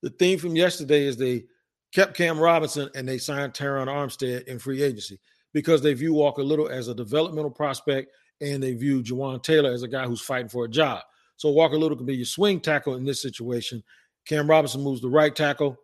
The 0.01 0.09
theme 0.09 0.37
from 0.37 0.55
yesterday 0.55 1.05
is 1.05 1.15
they 1.15 1.45
kept 1.93 2.17
Cam 2.17 2.39
Robinson 2.39 2.89
and 2.95 3.07
they 3.07 3.17
signed 3.17 3.53
Terron 3.53 3.87
Armstead 3.87 4.45
in 4.45 4.59
free 4.59 4.81
agency 4.81 5.19
because 5.53 5.81
they 5.81 5.93
view 5.93 6.13
Walker 6.13 6.43
Little 6.43 6.67
as 6.67 6.87
a 6.87 6.95
developmental 6.95 7.51
prospect 7.51 8.11
and 8.41 8.61
they 8.61 8.73
view 8.73 9.03
Jawaan 9.03 9.41
Taylor 9.43 9.71
as 9.71 9.83
a 9.83 9.87
guy 9.87 10.05
who's 10.05 10.21
fighting 10.21 10.49
for 10.49 10.65
a 10.65 10.69
job. 10.69 11.03
So 11.37 11.49
Walker 11.49 11.77
Little 11.77 11.97
can 11.97 12.05
be 12.05 12.15
your 12.15 12.25
swing 12.25 12.59
tackle 12.59 12.95
in 12.95 13.05
this 13.05 13.21
situation. 13.21 13.83
Cam 14.25 14.49
Robinson 14.49 14.81
moves 14.81 15.01
the 15.01 15.09
right 15.09 15.35
tackle. 15.35 15.77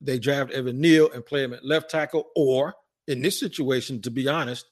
They 0.00 0.18
draft 0.18 0.52
Evan 0.52 0.80
Neal 0.80 1.10
and 1.12 1.24
play 1.24 1.44
him 1.44 1.52
at 1.52 1.64
left 1.64 1.90
tackle. 1.90 2.26
Or 2.36 2.74
in 3.06 3.22
this 3.22 3.38
situation, 3.38 4.00
to 4.02 4.10
be 4.10 4.28
honest, 4.28 4.66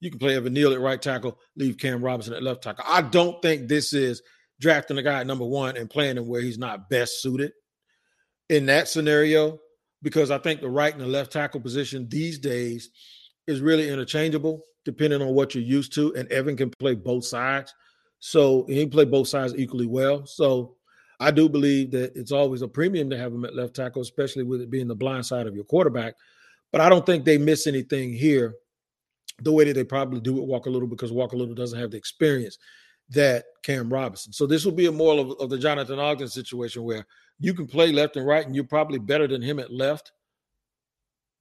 you 0.00 0.10
can 0.10 0.18
play 0.18 0.36
Evan 0.36 0.54
Neal 0.54 0.72
at 0.72 0.80
right 0.80 1.00
tackle, 1.00 1.38
leave 1.56 1.78
Cam 1.78 2.02
Robinson 2.02 2.34
at 2.34 2.42
left 2.42 2.62
tackle. 2.62 2.84
I 2.86 3.02
don't 3.02 3.40
think 3.42 3.68
this 3.68 3.92
is 3.92 4.22
drafting 4.60 4.98
a 4.98 5.02
guy 5.02 5.20
at 5.20 5.26
number 5.26 5.44
one 5.44 5.76
and 5.76 5.88
playing 5.88 6.16
him 6.16 6.26
where 6.26 6.40
he's 6.40 6.58
not 6.58 6.88
best 6.90 7.22
suited 7.22 7.52
in 8.48 8.66
that 8.66 8.88
scenario, 8.88 9.58
because 10.02 10.30
I 10.30 10.38
think 10.38 10.60
the 10.60 10.70
right 10.70 10.92
and 10.92 11.02
the 11.02 11.06
left 11.06 11.32
tackle 11.32 11.60
position 11.60 12.08
these 12.08 12.38
days 12.38 12.90
is 13.46 13.60
really 13.60 13.88
interchangeable 13.88 14.62
depending 14.84 15.20
on 15.20 15.34
what 15.34 15.54
you're 15.54 15.64
used 15.64 15.92
to. 15.94 16.14
And 16.14 16.30
Evan 16.32 16.56
can 16.56 16.70
play 16.70 16.94
both 16.94 17.24
sides. 17.24 17.74
So 18.18 18.64
he 18.68 18.80
can 18.80 18.90
play 18.90 19.04
both 19.04 19.28
sides 19.28 19.54
equally 19.56 19.86
well. 19.86 20.26
So 20.26 20.76
I 21.18 21.30
do 21.30 21.48
believe 21.48 21.90
that 21.92 22.16
it's 22.16 22.32
always 22.32 22.62
a 22.62 22.68
premium 22.68 23.10
to 23.10 23.18
have 23.18 23.32
him 23.32 23.44
at 23.44 23.54
left 23.54 23.74
tackle, 23.74 24.02
especially 24.02 24.42
with 24.42 24.60
it 24.60 24.70
being 24.70 24.88
the 24.88 24.94
blind 24.94 25.26
side 25.26 25.46
of 25.46 25.54
your 25.54 25.64
quarterback. 25.64 26.14
But 26.72 26.80
I 26.80 26.88
don't 26.88 27.04
think 27.04 27.24
they 27.24 27.38
miss 27.38 27.66
anything 27.66 28.12
here 28.12 28.54
the 29.42 29.52
way 29.52 29.64
that 29.64 29.74
they 29.74 29.84
probably 29.84 30.20
do 30.20 30.34
with 30.34 30.44
Walker 30.44 30.70
Little 30.70 30.88
because 30.88 31.12
Walker 31.12 31.36
Little 31.36 31.54
doesn't 31.54 31.78
have 31.78 31.90
the 31.90 31.96
experience 31.96 32.58
that 33.10 33.44
Cam 33.62 33.92
Robinson. 33.92 34.32
So 34.32 34.46
this 34.46 34.64
will 34.64 34.72
be 34.72 34.86
a 34.86 34.92
more 34.92 35.18
of, 35.18 35.30
of 35.40 35.50
the 35.50 35.58
Jonathan 35.58 35.98
Ogden 35.98 36.28
situation 36.28 36.84
where 36.84 37.06
you 37.40 37.54
can 37.54 37.66
play 37.66 37.90
left 37.90 38.16
and 38.16 38.26
right, 38.26 38.46
and 38.46 38.54
you're 38.54 38.64
probably 38.64 38.98
better 38.98 39.26
than 39.26 39.42
him 39.42 39.58
at 39.58 39.72
left, 39.72 40.12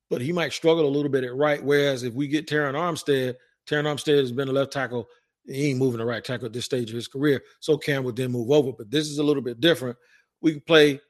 but 0.09 0.21
he 0.21 0.31
might 0.31 0.53
struggle 0.53 0.85
a 0.85 0.89
little 0.89 1.11
bit 1.11 1.25
at 1.25 1.35
right. 1.35 1.63
Whereas 1.63 2.03
if 2.03 2.13
we 2.13 2.27
get 2.27 2.47
Terron 2.47 2.73
Armstead, 2.73 3.35
Terron 3.69 3.83
Armstead 3.83 4.17
has 4.17 4.31
been 4.31 4.47
a 4.47 4.53
left 4.53 4.73
tackle. 4.73 5.07
He 5.45 5.69
ain't 5.69 5.79
moving 5.79 5.99
the 5.99 6.05
right 6.05 6.23
tackle 6.23 6.47
at 6.47 6.53
this 6.53 6.65
stage 6.65 6.89
of 6.89 6.95
his 6.95 7.07
career. 7.07 7.43
So 7.59 7.77
Cam 7.77 8.03
would 8.05 8.15
then 8.15 8.31
move 8.31 8.49
over. 8.49 8.71
But 8.71 8.89
this 8.89 9.07
is 9.07 9.19
a 9.19 9.23
little 9.23 9.43
bit 9.43 9.59
different. 9.59 9.97
We 10.41 10.53
can 10.53 10.61
play 10.61 11.01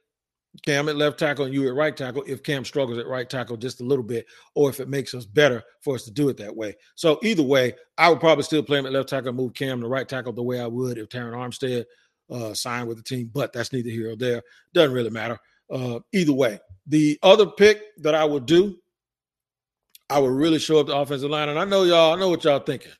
Cam 0.65 0.89
at 0.89 0.95
left 0.95 1.19
tackle 1.19 1.45
and 1.45 1.53
you 1.53 1.67
at 1.67 1.75
right 1.75 1.95
tackle 1.95 2.23
if 2.27 2.41
Cam 2.41 2.65
struggles 2.65 2.97
at 2.97 3.07
right 3.07 3.29
tackle 3.29 3.57
just 3.57 3.81
a 3.81 3.85
little 3.85 4.03
bit, 4.03 4.25
or 4.55 4.69
if 4.69 4.79
it 4.79 4.89
makes 4.89 5.13
us 5.13 5.25
better 5.25 5.63
for 5.81 5.95
us 5.95 6.03
to 6.05 6.11
do 6.11 6.29
it 6.29 6.37
that 6.37 6.55
way. 6.55 6.75
So 6.95 7.19
either 7.21 7.43
way, 7.43 7.75
I 7.97 8.09
would 8.09 8.19
probably 8.19 8.43
still 8.43 8.63
play 8.63 8.79
him 8.79 8.85
at 8.85 8.91
left 8.91 9.09
tackle, 9.09 9.33
move 9.33 9.53
Cam 9.53 9.81
to 9.81 9.87
right 9.87 10.09
tackle 10.09 10.33
the 10.33 10.43
way 10.43 10.59
I 10.59 10.67
would 10.67 10.97
if 10.97 11.09
Terron 11.09 11.33
Armstead 11.33 11.85
uh, 12.29 12.53
signed 12.53 12.87
with 12.87 12.97
the 12.97 13.03
team. 13.03 13.29
But 13.33 13.53
that's 13.53 13.73
neither 13.73 13.89
here 13.89 14.11
or 14.11 14.15
there. 14.15 14.43
Doesn't 14.73 14.93
really 14.93 15.09
matter. 15.09 15.37
Uh, 15.71 15.99
either 16.13 16.33
way, 16.33 16.59
the 16.87 17.19
other 17.21 17.45
pick 17.45 17.81
that 17.97 18.15
I 18.15 18.25
would 18.25 18.45
do, 18.45 18.77
I 20.09 20.19
would 20.19 20.31
really 20.31 20.59
show 20.59 20.79
up 20.79 20.87
the 20.87 20.95
offensive 20.95 21.29
line, 21.29 21.49
and 21.49 21.59
I 21.59 21.65
know 21.65 21.83
y'all. 21.83 22.13
I 22.13 22.19
know 22.19 22.29
what 22.29 22.43
y'all 22.43 22.59
thinking. 22.59 22.91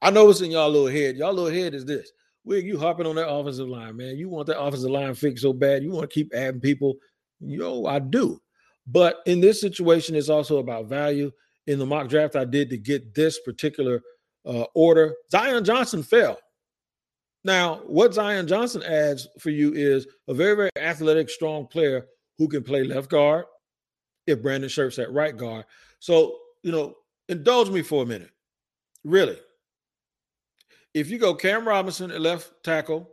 I 0.00 0.10
know 0.10 0.26
what's 0.26 0.40
in 0.40 0.50
y'all 0.50 0.70
little 0.70 0.86
head. 0.88 1.16
Y'all 1.16 1.32
little 1.32 1.50
head 1.50 1.74
is 1.74 1.84
this. 1.84 2.12
Wig, 2.44 2.64
you 2.64 2.78
hopping 2.78 3.06
on 3.06 3.16
that 3.16 3.28
offensive 3.28 3.66
line, 3.66 3.96
man. 3.96 4.16
You 4.16 4.28
want 4.28 4.46
that 4.46 4.60
offensive 4.60 4.90
line 4.90 5.14
fixed 5.14 5.42
so 5.42 5.52
bad. 5.52 5.82
You 5.82 5.90
want 5.90 6.08
to 6.08 6.14
keep 6.14 6.32
adding 6.32 6.60
people. 6.60 6.94
Yo, 7.40 7.86
I 7.86 7.98
do. 7.98 8.40
But 8.86 9.16
in 9.26 9.40
this 9.40 9.60
situation, 9.60 10.14
it's 10.14 10.28
also 10.28 10.58
about 10.58 10.86
value. 10.86 11.32
In 11.66 11.80
the 11.80 11.86
mock 11.86 12.08
draft 12.08 12.36
I 12.36 12.44
did 12.44 12.70
to 12.70 12.78
get 12.78 13.14
this 13.14 13.40
particular 13.40 14.00
uh, 14.44 14.66
order, 14.74 15.16
Zion 15.32 15.64
Johnson 15.64 16.04
fell. 16.04 16.38
Now, 17.46 17.76
what 17.86 18.12
Zion 18.12 18.48
Johnson 18.48 18.82
adds 18.82 19.28
for 19.38 19.50
you 19.50 19.72
is 19.72 20.08
a 20.26 20.34
very, 20.34 20.56
very 20.56 20.70
athletic, 20.76 21.30
strong 21.30 21.68
player 21.68 22.04
who 22.38 22.48
can 22.48 22.64
play 22.64 22.82
left 22.82 23.08
guard 23.08 23.44
if 24.26 24.42
Brandon 24.42 24.68
Scherff's 24.68 24.98
at 24.98 25.12
right 25.12 25.36
guard. 25.36 25.64
So, 26.00 26.38
you 26.64 26.72
know, 26.72 26.96
indulge 27.28 27.70
me 27.70 27.82
for 27.82 28.02
a 28.02 28.06
minute. 28.06 28.32
Really, 29.04 29.38
if 30.92 31.08
you 31.08 31.18
go 31.18 31.36
Cam 31.36 31.68
Robinson 31.68 32.10
at 32.10 32.20
left 32.20 32.50
tackle, 32.64 33.08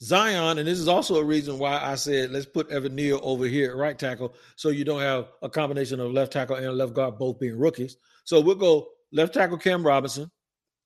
Zion, 0.00 0.58
and 0.58 0.68
this 0.68 0.78
is 0.78 0.86
also 0.86 1.16
a 1.16 1.24
reason 1.24 1.58
why 1.58 1.80
I 1.82 1.96
said 1.96 2.30
let's 2.30 2.46
put 2.46 2.70
Evan 2.70 2.94
Neal 2.94 3.18
over 3.24 3.46
here 3.46 3.70
at 3.70 3.76
right 3.76 3.98
tackle, 3.98 4.36
so 4.54 4.68
you 4.68 4.84
don't 4.84 5.00
have 5.00 5.26
a 5.42 5.50
combination 5.50 5.98
of 5.98 6.12
left 6.12 6.32
tackle 6.32 6.54
and 6.54 6.78
left 6.78 6.94
guard 6.94 7.18
both 7.18 7.40
being 7.40 7.58
rookies. 7.58 7.96
So 8.22 8.40
we'll 8.40 8.54
go 8.54 8.90
left 9.10 9.34
tackle 9.34 9.58
Cam 9.58 9.84
Robinson, 9.84 10.30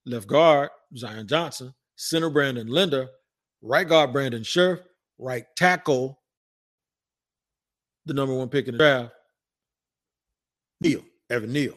left 0.06 0.26
guard 0.26 0.70
Zion 0.96 1.26
Johnson, 1.26 1.74
center 1.96 2.30
Brandon 2.30 2.66
Linder, 2.66 3.08
right 3.60 3.88
guard 3.88 4.12
Brandon 4.12 4.42
Scherff, 4.42 4.80
right 5.18 5.44
tackle, 5.56 6.20
the 8.06 8.14
number 8.14 8.34
one 8.34 8.48
pick 8.48 8.66
in 8.66 8.72
the 8.72 8.78
draft, 8.78 9.12
Neal, 10.80 11.04
Evan 11.30 11.52
Neal. 11.52 11.74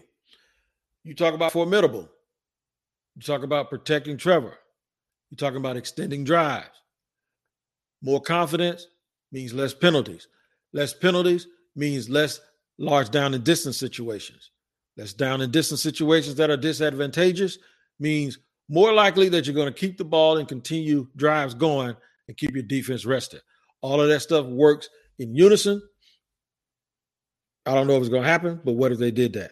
You 1.03 1.13
talk 1.13 1.35
about 1.35 1.51
formidable. 1.51 2.09
You 3.15 3.21
talk 3.21 3.43
about 3.43 3.69
protecting 3.69 4.17
Trevor. 4.17 4.57
You're 5.29 5.37
talking 5.37 5.57
about 5.57 5.77
extending 5.77 6.23
drives. 6.23 6.81
More 8.01 8.19
confidence 8.21 8.87
means 9.31 9.53
less 9.53 9.73
penalties. 9.73 10.27
Less 10.73 10.93
penalties 10.93 11.47
means 11.75 12.09
less 12.09 12.39
large 12.77 13.09
down 13.09 13.33
and 13.33 13.43
distance 13.43 13.77
situations. 13.77 14.51
Less 14.97 15.13
down 15.13 15.41
and 15.41 15.51
distance 15.51 15.81
situations 15.81 16.35
that 16.35 16.49
are 16.49 16.57
disadvantageous 16.57 17.57
means 17.99 18.39
more 18.69 18.93
likely 18.93 19.29
that 19.29 19.45
you're 19.45 19.55
going 19.55 19.71
to 19.71 19.79
keep 19.79 19.97
the 19.97 20.05
ball 20.05 20.37
and 20.37 20.47
continue 20.47 21.07
drives 21.15 21.53
going 21.53 21.95
and 22.27 22.37
keep 22.37 22.53
your 22.53 22.63
defense 22.63 23.05
rested. 23.05 23.41
All 23.81 24.01
of 24.01 24.09
that 24.09 24.21
stuff 24.21 24.45
works 24.45 24.89
in 25.19 25.35
unison. 25.35 25.81
I 27.65 27.73
don't 27.73 27.87
know 27.87 27.95
if 27.95 28.01
it's 28.01 28.09
going 28.09 28.23
to 28.23 28.29
happen, 28.29 28.61
but 28.63 28.73
what 28.73 28.91
if 28.91 28.99
they 28.99 29.11
did 29.11 29.33
that? 29.33 29.51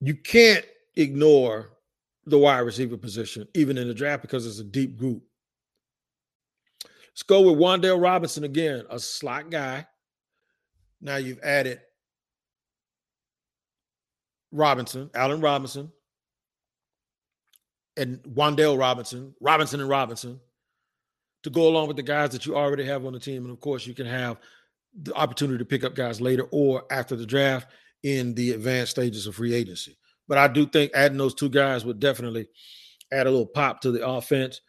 You 0.00 0.14
can't 0.14 0.64
ignore 0.96 1.70
the 2.26 2.38
wide 2.38 2.60
receiver 2.60 2.96
position, 2.96 3.46
even 3.54 3.78
in 3.78 3.88
the 3.88 3.94
draft, 3.94 4.22
because 4.22 4.46
it's 4.46 4.58
a 4.58 4.64
deep 4.64 4.96
group. 4.96 5.22
Let's 7.10 7.22
go 7.22 7.42
with 7.42 7.58
Wan'Dale 7.58 8.00
Robinson 8.02 8.44
again, 8.44 8.84
a 8.90 8.98
slot 8.98 9.50
guy. 9.50 9.86
Now 11.00 11.16
you've 11.16 11.40
added 11.42 11.80
Robinson, 14.50 15.10
Allen 15.14 15.40
Robinson, 15.40 15.92
and 17.96 18.22
Wan'Dale 18.22 18.78
Robinson, 18.78 19.34
Robinson 19.40 19.80
and 19.80 19.88
Robinson, 19.88 20.40
to 21.44 21.50
go 21.50 21.68
along 21.68 21.88
with 21.88 21.96
the 21.96 22.02
guys 22.02 22.30
that 22.30 22.46
you 22.46 22.56
already 22.56 22.84
have 22.84 23.04
on 23.04 23.12
the 23.12 23.20
team. 23.20 23.44
And 23.44 23.52
of 23.52 23.60
course, 23.60 23.86
you 23.86 23.94
can 23.94 24.06
have 24.06 24.38
the 25.02 25.14
opportunity 25.14 25.58
to 25.58 25.64
pick 25.64 25.84
up 25.84 25.94
guys 25.94 26.20
later 26.20 26.44
or 26.50 26.84
after 26.90 27.16
the 27.16 27.26
draft 27.26 27.68
in 28.02 28.34
the 28.34 28.52
advanced 28.52 28.92
stages 28.92 29.26
of 29.26 29.34
free 29.34 29.54
agency. 29.54 29.96
But 30.28 30.38
I 30.38 30.48
do 30.48 30.66
think 30.66 30.92
adding 30.94 31.18
those 31.18 31.34
two 31.34 31.48
guys 31.48 31.84
would 31.84 32.00
definitely 32.00 32.48
add 33.12 33.26
a 33.26 33.30
little 33.30 33.46
pop 33.46 33.80
to 33.82 33.90
the 33.90 34.06
offense. 34.06 34.60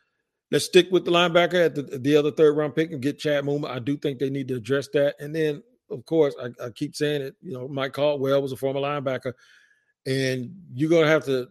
Let's 0.51 0.65
stick 0.65 0.87
with 0.91 1.05
the 1.05 1.11
linebacker 1.11 1.65
at 1.65 1.75
the, 1.75 1.83
the 1.83 2.15
other 2.15 2.31
third 2.31 2.55
round 2.55 2.75
pick 2.75 2.91
and 2.91 3.01
get 3.01 3.19
Chad 3.19 3.43
Muma. 3.45 3.69
I 3.69 3.79
do 3.79 3.97
think 3.97 4.19
they 4.19 4.29
need 4.29 4.47
to 4.49 4.55
address 4.55 4.87
that. 4.93 5.15
And 5.19 5.33
then, 5.33 5.63
of 5.89 6.05
course, 6.05 6.35
I, 6.41 6.49
I 6.63 6.69
keep 6.69 6.95
saying 6.95 7.21
it. 7.21 7.35
You 7.41 7.53
know, 7.53 7.67
Mike 7.67 7.93
Caldwell 7.93 8.41
was 8.41 8.51
a 8.51 8.57
former 8.57 8.79
linebacker, 8.79 9.33
and 10.05 10.51
you're 10.73 10.89
gonna 10.89 11.07
have 11.07 11.25
to 11.25 11.47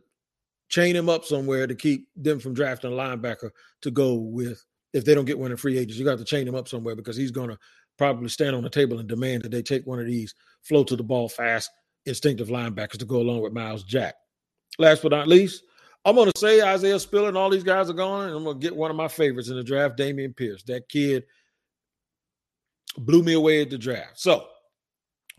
chain 0.68 0.96
him 0.96 1.08
up 1.08 1.24
somewhere 1.24 1.66
to 1.66 1.74
keep 1.74 2.08
them 2.16 2.38
from 2.40 2.54
drafting 2.54 2.92
a 2.92 2.94
linebacker 2.94 3.50
to 3.82 3.90
go 3.90 4.14
with 4.14 4.64
if 4.92 5.04
they 5.04 5.14
don't 5.14 5.24
get 5.24 5.38
one 5.38 5.50
in 5.50 5.56
free 5.56 5.78
agents. 5.78 5.98
You 5.98 6.04
got 6.04 6.18
to 6.18 6.24
chain 6.24 6.46
him 6.46 6.54
up 6.54 6.68
somewhere 6.68 6.96
because 6.96 7.16
he's 7.16 7.30
gonna 7.30 7.58
probably 7.98 8.28
stand 8.28 8.56
on 8.56 8.62
the 8.62 8.70
table 8.70 8.98
and 8.98 9.08
demand 9.08 9.42
that 9.42 9.50
they 9.50 9.62
take 9.62 9.86
one 9.86 10.00
of 10.00 10.06
these 10.06 10.34
flow 10.62 10.84
to 10.84 10.96
the 10.96 11.02
ball 11.02 11.28
fast 11.28 11.70
instinctive 12.06 12.48
linebackers 12.48 12.98
to 12.98 13.04
go 13.04 13.20
along 13.20 13.40
with 13.40 13.52
Myles 13.52 13.84
Jack. 13.84 14.14
Last 14.78 15.02
but 15.02 15.12
not 15.12 15.28
least, 15.28 15.62
I'm 16.04 16.16
going 16.16 16.30
to 16.30 16.38
say 16.38 16.60
Isaiah 16.60 16.98
Spiller 16.98 17.28
and 17.28 17.36
all 17.36 17.48
these 17.48 17.62
guys 17.62 17.88
are 17.88 17.94
going, 17.94 18.28
and 18.28 18.36
I'm 18.36 18.44
going 18.44 18.60
to 18.60 18.62
get 18.62 18.76
one 18.76 18.90
of 18.90 18.96
my 18.96 19.08
favorites 19.08 19.48
in 19.48 19.56
the 19.56 19.64
draft, 19.64 19.96
Dameon 19.96 20.36
Pierce. 20.36 20.62
That 20.64 20.88
kid 20.88 21.24
blew 22.98 23.22
me 23.22 23.32
away 23.32 23.62
at 23.62 23.70
the 23.70 23.78
draft. 23.78 24.20
So, 24.20 24.46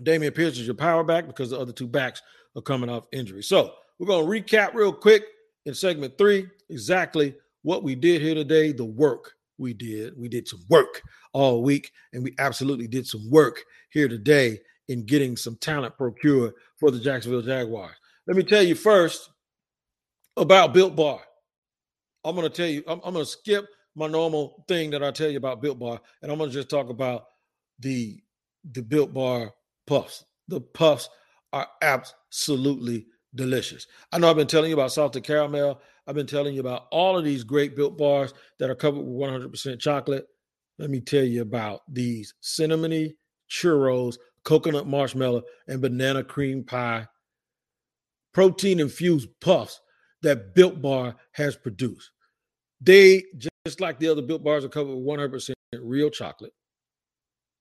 Dameon 0.01 0.33
Pierce 0.33 0.57
is 0.57 0.65
your 0.65 0.75
power 0.75 1.03
back 1.03 1.27
because 1.27 1.51
the 1.51 1.59
other 1.59 1.71
two 1.71 1.87
backs 1.87 2.21
are 2.55 2.61
coming 2.61 2.89
off 2.89 3.05
injury. 3.11 3.43
So, 3.43 3.73
we're 3.99 4.07
going 4.07 4.25
to 4.25 4.31
recap 4.31 4.73
real 4.73 4.93
quick 4.93 5.23
in 5.65 5.73
segment 5.73 6.17
three 6.17 6.47
exactly 6.69 7.35
what 7.61 7.83
we 7.83 7.95
did 7.95 8.21
here 8.21 8.35
today, 8.35 8.71
the 8.71 8.85
work 8.85 9.33
we 9.57 9.73
did. 9.73 10.13
We 10.17 10.27
did 10.27 10.47
some 10.47 10.61
work 10.69 11.01
all 11.33 11.63
week, 11.63 11.91
and 12.13 12.23
we 12.23 12.33
absolutely 12.39 12.87
did 12.87 13.07
some 13.07 13.29
work 13.29 13.63
here 13.89 14.07
today 14.07 14.59
in 14.87 15.05
getting 15.05 15.35
some 15.35 15.55
talent 15.57 15.97
procured 15.97 16.53
for 16.77 16.91
the 16.91 16.99
Jacksonville 16.99 17.41
Jaguars. 17.41 17.95
Let 18.27 18.37
me 18.37 18.43
tell 18.43 18.61
you 18.61 18.75
first 18.75 19.29
about 20.37 20.73
Built 20.73 20.95
Bar. 20.95 21.21
I'm 22.23 22.35
going 22.35 22.47
to 22.49 22.55
tell 22.55 22.67
you, 22.67 22.83
I'm, 22.87 22.99
I'm 23.03 23.13
going 23.13 23.25
to 23.25 23.31
skip 23.31 23.65
my 23.95 24.07
normal 24.07 24.65
thing 24.67 24.91
that 24.91 25.03
I 25.03 25.11
tell 25.11 25.29
you 25.29 25.37
about 25.37 25.61
Built 25.61 25.79
Bar, 25.79 25.99
and 26.21 26.31
I'm 26.31 26.37
going 26.37 26.49
to 26.49 26.55
just 26.55 26.69
talk 26.69 26.89
about 26.89 27.25
the 27.79 28.21
the 28.71 28.81
Built 28.81 29.13
Bar 29.13 29.53
puffs. 29.87 30.25
The 30.47 30.61
puffs 30.61 31.09
are 31.53 31.67
absolutely 31.81 33.07
delicious. 33.35 33.87
I 34.11 34.17
know 34.17 34.29
I've 34.29 34.35
been 34.35 34.47
telling 34.47 34.69
you 34.69 34.75
about 34.75 34.91
salted 34.91 35.23
caramel. 35.23 35.81
I've 36.07 36.15
been 36.15 36.27
telling 36.27 36.55
you 36.55 36.61
about 36.61 36.87
all 36.91 37.17
of 37.17 37.23
these 37.23 37.43
great 37.43 37.75
Built 37.75 37.97
Bars 37.97 38.33
that 38.59 38.69
are 38.69 38.75
covered 38.75 39.01
with 39.01 39.29
100% 39.29 39.79
chocolate. 39.79 40.27
let 40.77 40.89
me 40.89 40.99
tell 40.99 41.23
you 41.23 41.41
about 41.41 41.81
these 41.87 42.33
cinnamony 42.41 43.13
churros, 43.49 44.17
coconut 44.43 44.87
marshmallow, 44.87 45.43
and 45.67 45.81
banana 45.81 46.23
cream 46.23 46.63
pie 46.63 47.07
protein 48.35 48.81
infused 48.81 49.29
puffs 49.39 49.79
that 50.21 50.53
Built 50.53 50.81
Bar 50.81 51.15
has 51.31 51.55
produced. 51.55 52.11
They, 52.81 53.23
just 53.65 53.79
like 53.79 53.97
the 53.97 54.09
other 54.09 54.21
Built 54.21 54.43
Bars, 54.43 54.65
are 54.65 54.69
covered 54.69 54.93
with 54.93 55.05
100% 55.05 55.53
real 55.79 56.09
chocolate. 56.09 56.51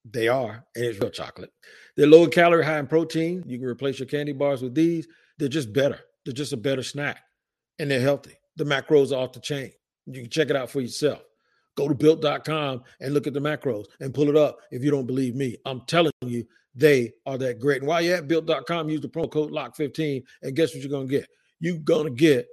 They 0.04 0.26
are, 0.26 0.64
and 0.74 0.84
it's 0.84 1.00
real 1.00 1.10
chocolate. 1.10 1.50
They're 1.96 2.08
low 2.08 2.24
in 2.24 2.30
calorie, 2.30 2.64
high 2.64 2.80
in 2.80 2.88
protein. 2.88 3.44
You 3.46 3.58
can 3.58 3.68
replace 3.68 4.00
your 4.00 4.08
candy 4.08 4.32
bars 4.32 4.62
with 4.62 4.74
these. 4.74 5.06
They're 5.38 5.48
just 5.48 5.72
better. 5.72 6.00
They're 6.24 6.34
just 6.34 6.52
a 6.52 6.56
better 6.56 6.82
snack, 6.82 7.22
and 7.78 7.90
they're 7.90 8.00
healthy. 8.00 8.34
The 8.56 8.64
macros 8.64 9.12
are 9.12 9.22
off 9.22 9.32
the 9.32 9.40
chain. 9.40 9.72
You 10.06 10.22
can 10.22 10.30
check 10.30 10.50
it 10.50 10.56
out 10.56 10.70
for 10.70 10.80
yourself. 10.80 11.22
Go 11.76 11.88
to 11.88 11.94
built.com 11.94 12.82
and 13.00 13.14
look 13.14 13.26
at 13.26 13.34
the 13.34 13.40
macros 13.40 13.86
and 14.00 14.14
pull 14.14 14.28
it 14.28 14.36
up 14.36 14.58
if 14.70 14.84
you 14.84 14.90
don't 14.90 15.06
believe 15.06 15.34
me. 15.34 15.56
I'm 15.66 15.80
telling 15.82 16.12
you, 16.22 16.46
they 16.74 17.12
are 17.26 17.38
that 17.38 17.58
great. 17.58 17.78
And 17.78 17.88
while 17.88 18.00
you're 18.00 18.16
at 18.16 18.28
built.com, 18.28 18.88
use 18.88 19.00
the 19.00 19.08
promo 19.08 19.30
code 19.30 19.50
LOCK15, 19.50 20.22
and 20.42 20.56
guess 20.56 20.72
what 20.72 20.82
you're 20.82 20.90
going 20.90 21.08
to 21.08 21.18
get? 21.18 21.28
You're 21.60 21.78
going 21.78 22.04
to 22.06 22.14
get 22.14 22.46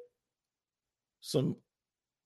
some 1.21 1.55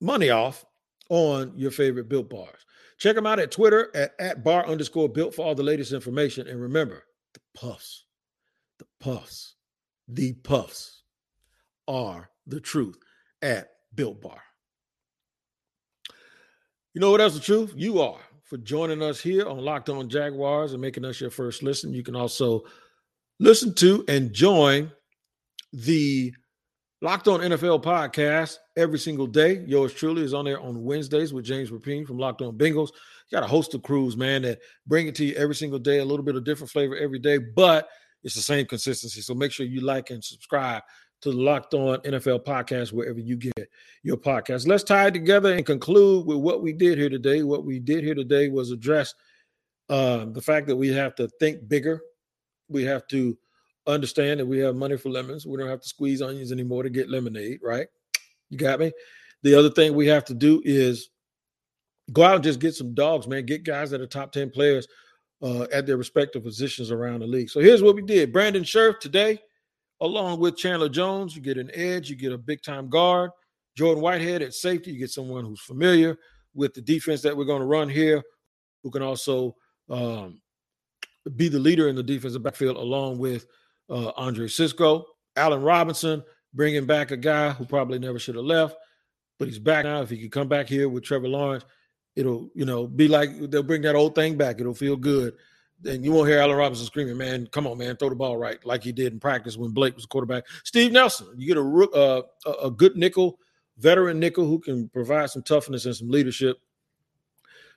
money 0.02 0.30
off 0.30 0.66
on 1.10 1.54
your 1.56 1.72
favorite 1.72 2.10
built 2.10 2.30
bars. 2.30 2.66
Check 2.98 3.16
them 3.16 3.26
out 3.26 3.40
at 3.40 3.52
Twitter 3.52 3.92
at, 3.94 4.14
at 4.20 4.44
bar 4.44 4.66
underscore 4.68 5.10
built 5.10 5.36
for 5.36 5.46
all 5.46 5.56
the 5.56 5.64
latest 5.64 5.92
information. 5.92 6.48
And 6.48 6.62
remember, 6.62 7.04
the 7.34 7.42
puffs, 7.54 8.06
the 8.80 8.86
puffs, 9.02 9.55
the 10.08 10.34
puffs 10.34 11.04
are 11.88 12.30
the 12.48 12.60
truth 12.60 12.98
at 13.42 13.70
Built 13.94 14.22
Bar. 14.22 14.42
You 16.94 17.02
know 17.02 17.12
what 17.12 17.22
else 17.22 17.34
the 17.34 17.40
truth? 17.40 17.74
You 17.76 18.02
are 18.02 18.20
for 18.44 18.58
joining 18.58 19.02
us 19.02 19.20
here 19.20 19.48
on 19.48 19.58
Locked 19.58 19.90
On 19.90 20.08
Jaguars 20.08 20.72
and 20.74 20.82
making 20.82 21.04
us 21.04 21.20
your 21.20 21.30
first 21.30 21.64
listen. 21.64 21.94
You 21.94 22.04
can 22.04 22.16
also 22.16 22.64
listen 23.40 23.74
to 23.76 24.06
and 24.08 24.32
join 24.32 24.92
the 25.74 26.34
Locked 27.02 27.28
On 27.28 27.42
NFL 27.42 27.84
podcast 27.84 28.58
every 28.78 29.00
single 29.00 29.28
day. 29.28 29.64
Yours 29.68 29.94
truly 29.94 30.24
is 30.24 30.34
on 30.34 30.46
there 30.46 30.60
on 30.60 30.84
Wednesdays 30.84 31.34
with 31.34 31.44
James 31.44 31.70
Rapien 31.70 32.08
from 32.08 32.18
Locked 32.18 32.42
On 32.42 32.58
Bengals. 32.58 32.90
You 33.30 33.38
got 33.38 33.44
a 33.44 33.48
host 33.48 33.74
of 33.74 33.84
crews, 33.84 34.16
man, 34.16 34.44
that 34.44 34.60
bring 34.88 35.08
it 35.08 35.16
to 35.16 35.26
you 35.26 35.36
every 35.36 35.56
single 35.56 35.80
day, 35.80 36.00
a 36.00 36.06
little 36.06 36.26
bit 36.26 36.36
of 36.36 36.46
different 36.46 36.72
flavor 36.72 36.96
every 36.96 37.20
day, 37.20 37.38
but 37.38 37.90
it's 38.26 38.34
the 38.34 38.42
same 38.42 38.66
consistency. 38.66 39.22
So 39.22 39.36
make 39.36 39.52
sure 39.52 39.68
you 39.68 39.82
like 39.82 40.10
and 40.10 40.22
subscribe 40.22 40.82
to 41.22 41.32
the 41.32 41.38
Locked 41.38 41.76
On 41.76 42.00
NFL 42.00 42.44
podcast 42.44 42.92
wherever 42.92 43.20
you 43.20 43.38
get 43.38 43.70
your 44.02 44.18
podcast. 44.18 44.68
Let's 44.68 44.84
tie 44.84 45.08
it 45.08 45.14
together 45.14 45.54
and 45.54 45.64
conclude 45.64 46.26
with 46.26 46.40
what 46.40 46.64
we 46.64 46.74
did 46.74 46.98
here 46.98 47.10
today. 47.10 47.44
What 47.44 47.66
we 47.66 47.80
did 47.80 48.04
here 48.04 48.16
today 48.16 48.50
was 48.50 48.72
address 48.72 49.14
uh, 49.90 50.26
the 50.26 50.42
fact 50.42 50.66
that 50.68 50.76
we 50.76 50.90
have 50.90 51.14
to 51.16 51.28
think 51.40 51.70
bigger. 51.70 52.02
We 52.68 52.84
have 52.86 53.08
to 53.10 53.38
understand 53.86 54.40
that 54.40 54.48
we 54.48 54.58
have 54.58 54.76
money 54.76 54.98
for 54.98 55.10
lemons. 55.10 55.46
We 55.46 55.58
don't 55.58 55.70
have 55.70 55.82
to 55.82 55.88
squeeze 55.88 56.24
onions 56.24 56.52
anymore 56.52 56.82
to 56.82 56.90
get 56.90 57.12
lemonade, 57.12 57.60
right? 57.62 57.88
You 58.50 58.58
got 58.58 58.80
me? 58.80 58.92
The 59.44 59.54
other 59.54 59.70
thing 59.70 59.94
we 59.94 60.08
have 60.08 60.26
to 60.26 60.34
do 60.34 60.64
is 60.66 61.10
go 62.12 62.24
out 62.24 62.36
and 62.36 62.44
just 62.44 62.60
get 62.60 62.74
some 62.74 62.96
dogs, 62.96 63.28
man. 63.28 63.46
Get 63.46 63.64
guys 63.64 63.92
that 63.92 64.02
are 64.02 64.08
top 64.08 64.32
10 64.32 64.50
players 64.50 64.88
uh, 65.46 65.68
at 65.72 65.86
their 65.86 65.98
respective 65.98 66.44
positions 66.44 66.92
around 66.92 67.20
the 67.20 67.28
league. 67.28 67.50
So 67.50 67.60
here's 67.60 67.84
what 67.84 67.96
we 67.96 68.02
did 68.02 68.34
Brandon 68.34 68.64
Scherff 68.64 69.00
today 69.00 69.40
along 70.02 70.40
with 70.40 70.58
Chandler 70.58 70.90
Jones. 70.90 71.36
You 71.36 71.42
get 71.42 71.58
an 71.58 71.72
edge, 71.74 72.10
you 72.10 72.16
get 72.16 72.34
a 72.34 72.38
big 72.38 72.62
time 72.62 72.90
guard. 72.90 73.32
Jordan 73.78 74.02
Whitehead 74.02 74.42
at 74.42 74.54
safety, 74.54 74.92
you 74.92 75.00
get 75.00 75.12
someone 75.12 75.46
who's 75.46 75.62
familiar 75.62 76.18
with 76.54 76.74
the 76.74 76.82
defense 76.82 77.22
that 77.22 77.36
we're 77.36 77.46
going 77.46 77.60
to 77.60 77.68
run 77.68 77.90
here, 77.90 78.24
who 78.84 78.90
can 78.90 79.02
also 79.02 79.56
um, 79.90 80.42
be 81.36 81.50
the 81.50 81.60
leader 81.60 81.90
in 81.90 81.96
the 81.96 82.04
defensive 82.04 82.42
backfield, 82.42 82.78
along 82.78 83.18
with 83.18 83.46
uh, 83.90 84.12
Andre 84.16 84.48
Cisco, 84.48 85.06
Allen 85.36 85.62
Robinson, 85.62 86.24
bringing 86.54 86.86
back 86.86 87.12
a 87.12 87.18
guy 87.18 87.52
who 87.52 87.66
probably 87.66 88.00
never 88.00 88.18
should 88.18 88.36
have 88.36 88.46
left, 88.46 88.78
but 89.38 89.50
he's 89.50 89.60
back 89.60 89.84
now. 89.84 90.02
If 90.02 90.10
he 90.10 90.22
could 90.22 90.32
come 90.32 90.48
back 90.48 90.70
here 90.70 90.88
with 90.88 91.04
Trevor 91.04 91.28
Lawrence, 91.28 91.66
it'll 92.16 92.50
you 92.54 92.66
know 92.66 92.88
be 92.88 93.08
like 93.08 93.30
they'll 93.50 93.64
bring 93.64 93.82
that 93.84 93.96
old 93.96 94.16
thing 94.16 94.38
back. 94.38 94.60
It'll 94.60 94.74
feel 94.74 94.96
good 94.96 95.34
and 95.84 96.04
you 96.04 96.12
won't 96.12 96.30
hear 96.30 96.40
Allen 96.40 96.58
Robinson 96.58 96.86
screaming, 96.86 97.18
"Man, 97.18 97.48
come 97.48 97.68
on, 97.68 97.78
man, 97.78 97.96
throw 97.98 98.10
the 98.10 98.16
ball 98.16 98.38
right," 98.38 98.64
like 98.66 98.84
he 98.84 98.92
did 98.92 99.14
in 99.14 99.20
practice 99.20 99.58
when 99.58 99.72
Blake 99.72 99.96
was 99.96 100.06
quarterback. 100.06 100.46
Steve 100.64 100.92
Nelson, 100.92 101.28
you 101.38 101.48
get 101.48 101.58
a 101.58 101.98
uh, 101.98 102.22
a 102.64 102.72
good 102.72 102.96
nickel, 102.96 103.40
veteran 103.78 104.20
nickel 104.20 104.46
who 104.46 104.60
can 104.60 104.90
provide 104.90 105.30
some 105.30 105.44
toughness 105.44 105.86
and 105.86 105.96
some 105.96 106.10
leadership 106.10 106.58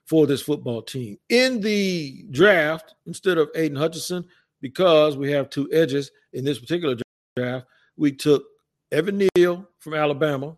for 0.04 0.26
this 0.26 0.42
football 0.42 0.80
team. 0.80 1.18
In 1.28 1.60
the 1.60 2.24
draft, 2.30 2.94
instead 3.06 3.36
of 3.36 3.50
Aidan 3.54 3.76
Hutchinson, 3.76 4.24
because 4.60 5.16
we 5.16 5.30
have 5.32 5.50
two 5.50 5.68
edges 5.72 6.10
in 6.32 6.44
this 6.44 6.58
particular 6.58 6.96
draft, 7.36 7.66
we 7.96 8.12
took 8.12 8.44
Evan 8.90 9.28
Neal 9.36 9.68
from 9.78 9.94
Alabama, 9.94 10.56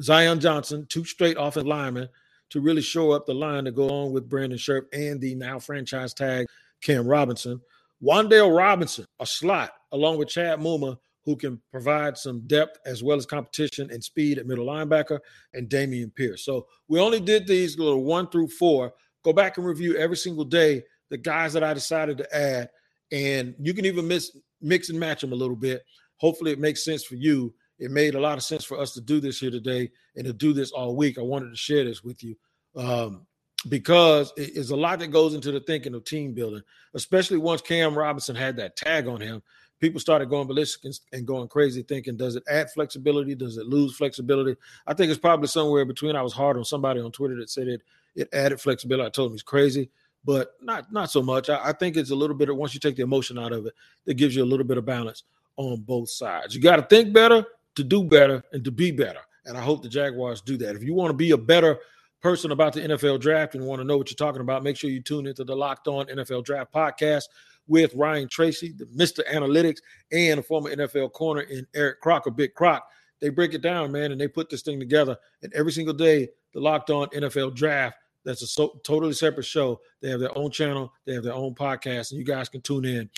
Zion 0.00 0.38
Johnson, 0.38 0.86
two 0.88 1.04
straight 1.04 1.36
offensive 1.38 1.66
linemen 1.66 2.08
to 2.50 2.60
really 2.60 2.82
show 2.82 3.12
up 3.12 3.26
the 3.26 3.34
line 3.34 3.64
to 3.64 3.72
go 3.72 3.88
on 3.88 4.12
with 4.12 4.28
Brandon 4.28 4.58
Scherff 4.58 4.84
and 4.92 5.20
the 5.20 5.34
now 5.34 5.58
franchise 5.58 6.14
tag 6.14 6.46
Cam 6.82 7.06
Robinson. 7.06 7.60
Wan'Dale 8.02 8.56
Robinson, 8.56 9.06
a 9.20 9.26
slot, 9.26 9.72
along 9.92 10.18
with 10.18 10.28
Chad 10.28 10.60
Muma, 10.60 10.98
who 11.24 11.34
can 11.34 11.60
provide 11.72 12.16
some 12.16 12.46
depth 12.46 12.78
as 12.86 13.02
well 13.02 13.16
as 13.16 13.26
competition 13.26 13.90
and 13.90 14.02
speed 14.02 14.38
at 14.38 14.46
middle 14.46 14.66
linebacker, 14.66 15.18
and 15.54 15.68
Dameon 15.68 16.14
Pierce. 16.14 16.44
So 16.44 16.66
we 16.88 17.00
only 17.00 17.20
did 17.20 17.46
these 17.46 17.78
little 17.78 18.04
one 18.04 18.28
through 18.28 18.48
four. 18.48 18.92
Go 19.24 19.32
back 19.32 19.56
and 19.56 19.66
review 19.66 19.96
every 19.96 20.16
single 20.16 20.44
day 20.44 20.84
the 21.10 21.16
guys 21.16 21.52
that 21.54 21.64
I 21.64 21.74
decided 21.74 22.18
to 22.18 22.36
add, 22.36 22.70
and 23.10 23.54
you 23.58 23.74
can 23.74 23.86
even 23.86 24.06
miss, 24.06 24.36
mix 24.60 24.88
and 24.88 25.00
match 25.00 25.20
them 25.20 25.32
a 25.32 25.36
little 25.36 25.56
bit. 25.56 25.82
Hopefully, 26.18 26.52
it 26.52 26.60
makes 26.60 26.84
sense 26.84 27.04
for 27.04 27.16
you 27.16 27.52
it 27.78 27.90
made 27.90 28.14
a 28.14 28.20
lot 28.20 28.38
of 28.38 28.44
sense 28.44 28.64
for 28.64 28.78
us 28.78 28.92
to 28.94 29.00
do 29.00 29.20
this 29.20 29.38
here 29.38 29.50
today 29.50 29.90
and 30.16 30.24
to 30.24 30.32
do 30.32 30.52
this 30.52 30.72
all 30.72 30.96
week. 30.96 31.18
I 31.18 31.22
wanted 31.22 31.50
to 31.50 31.56
share 31.56 31.84
this 31.84 32.02
with 32.02 32.22
you 32.24 32.36
um, 32.74 33.26
because 33.68 34.32
it's 34.36 34.70
a 34.70 34.76
lot 34.76 34.98
that 35.00 35.08
goes 35.08 35.34
into 35.34 35.52
the 35.52 35.60
thinking 35.60 35.94
of 35.94 36.04
team 36.04 36.32
building, 36.32 36.62
especially 36.94 37.38
once 37.38 37.60
Cam 37.60 37.96
Robinson 37.96 38.36
had 38.36 38.56
that 38.56 38.76
tag 38.76 39.06
on 39.06 39.20
him. 39.20 39.42
People 39.78 40.00
started 40.00 40.30
going 40.30 40.46
ballistic 40.46 40.94
and 41.12 41.26
going 41.26 41.48
crazy, 41.48 41.82
thinking, 41.82 42.16
does 42.16 42.34
it 42.34 42.42
add 42.48 42.70
flexibility? 42.70 43.34
Does 43.34 43.58
it 43.58 43.66
lose 43.66 43.94
flexibility? 43.94 44.56
I 44.86 44.94
think 44.94 45.10
it's 45.10 45.20
probably 45.20 45.48
somewhere 45.48 45.84
between. 45.84 46.16
I 46.16 46.22
was 46.22 46.32
hard 46.32 46.56
on 46.56 46.64
somebody 46.64 47.00
on 47.00 47.12
Twitter 47.12 47.36
that 47.36 47.50
said 47.50 47.68
it 47.68 47.82
it 48.14 48.30
added 48.32 48.58
flexibility. 48.58 49.06
I 49.06 49.10
told 49.10 49.28
him 49.30 49.34
he's 49.34 49.42
crazy, 49.42 49.90
but 50.24 50.52
not 50.62 50.90
not 50.90 51.10
so 51.10 51.20
much. 51.20 51.50
I, 51.50 51.60
I 51.62 51.72
think 51.72 51.98
it's 51.98 52.10
a 52.10 52.16
little 52.16 52.34
bit 52.34 52.48
of 52.48 52.56
once 52.56 52.72
you 52.72 52.80
take 52.80 52.96
the 52.96 53.02
emotion 53.02 53.38
out 53.38 53.52
of 53.52 53.66
it, 53.66 53.74
it 54.06 54.14
gives 54.14 54.34
you 54.34 54.42
a 54.42 54.46
little 54.46 54.64
bit 54.64 54.78
of 54.78 54.86
balance 54.86 55.24
on 55.58 55.82
both 55.82 56.08
sides. 56.08 56.54
You 56.54 56.62
got 56.62 56.76
to 56.76 56.82
think 56.82 57.12
better 57.12 57.44
to 57.76 57.84
do 57.84 58.02
better 58.04 58.42
and 58.52 58.64
to 58.64 58.70
be 58.70 58.90
better. 58.90 59.20
And 59.44 59.56
I 59.56 59.60
hope 59.60 59.82
the 59.82 59.88
Jaguars 59.88 60.40
do 60.40 60.56
that. 60.58 60.74
If 60.74 60.82
you 60.82 60.94
want 60.94 61.10
to 61.10 61.16
be 61.16 61.30
a 61.30 61.38
better 61.38 61.78
person 62.20 62.50
about 62.50 62.72
the 62.72 62.80
NFL 62.80 63.20
draft 63.20 63.54
and 63.54 63.64
want 63.64 63.80
to 63.80 63.84
know 63.84 63.96
what 63.96 64.10
you're 64.10 64.16
talking 64.16 64.40
about, 64.40 64.64
make 64.64 64.76
sure 64.76 64.90
you 64.90 65.00
tune 65.00 65.26
into 65.26 65.44
the 65.44 65.54
Locked 65.54 65.86
On 65.86 66.06
NFL 66.06 66.44
Draft 66.44 66.72
podcast 66.72 67.24
with 67.68 67.94
Ryan 67.94 68.28
Tracy, 68.28 68.72
the 68.76 68.86
Mr. 68.86 69.20
Analytics, 69.32 69.78
and 70.10 70.40
a 70.40 70.42
former 70.42 70.74
NFL 70.74 71.12
corner 71.12 71.42
in 71.42 71.66
Eric 71.74 72.00
Crocker, 72.00 72.30
Big 72.30 72.54
Croc. 72.54 72.86
They 73.20 73.28
break 73.28 73.54
it 73.54 73.62
down, 73.62 73.92
man, 73.92 74.12
and 74.12 74.20
they 74.20 74.28
put 74.28 74.50
this 74.50 74.62
thing 74.62 74.78
together. 74.78 75.16
And 75.42 75.52
every 75.54 75.72
single 75.72 75.94
day, 75.94 76.28
the 76.52 76.60
Locked 76.60 76.90
On 76.90 77.08
NFL 77.08 77.54
Draft, 77.54 77.96
that's 78.24 78.42
a 78.42 78.46
so, 78.46 78.80
totally 78.84 79.12
separate 79.12 79.46
show. 79.46 79.80
They 80.00 80.10
have 80.10 80.20
their 80.20 80.36
own 80.36 80.50
channel, 80.50 80.92
they 81.04 81.14
have 81.14 81.22
their 81.22 81.34
own 81.34 81.54
podcast, 81.54 82.10
and 82.10 82.18
you 82.18 82.24
guys 82.24 82.48
can 82.48 82.60
tune 82.60 82.84
in 82.84 83.08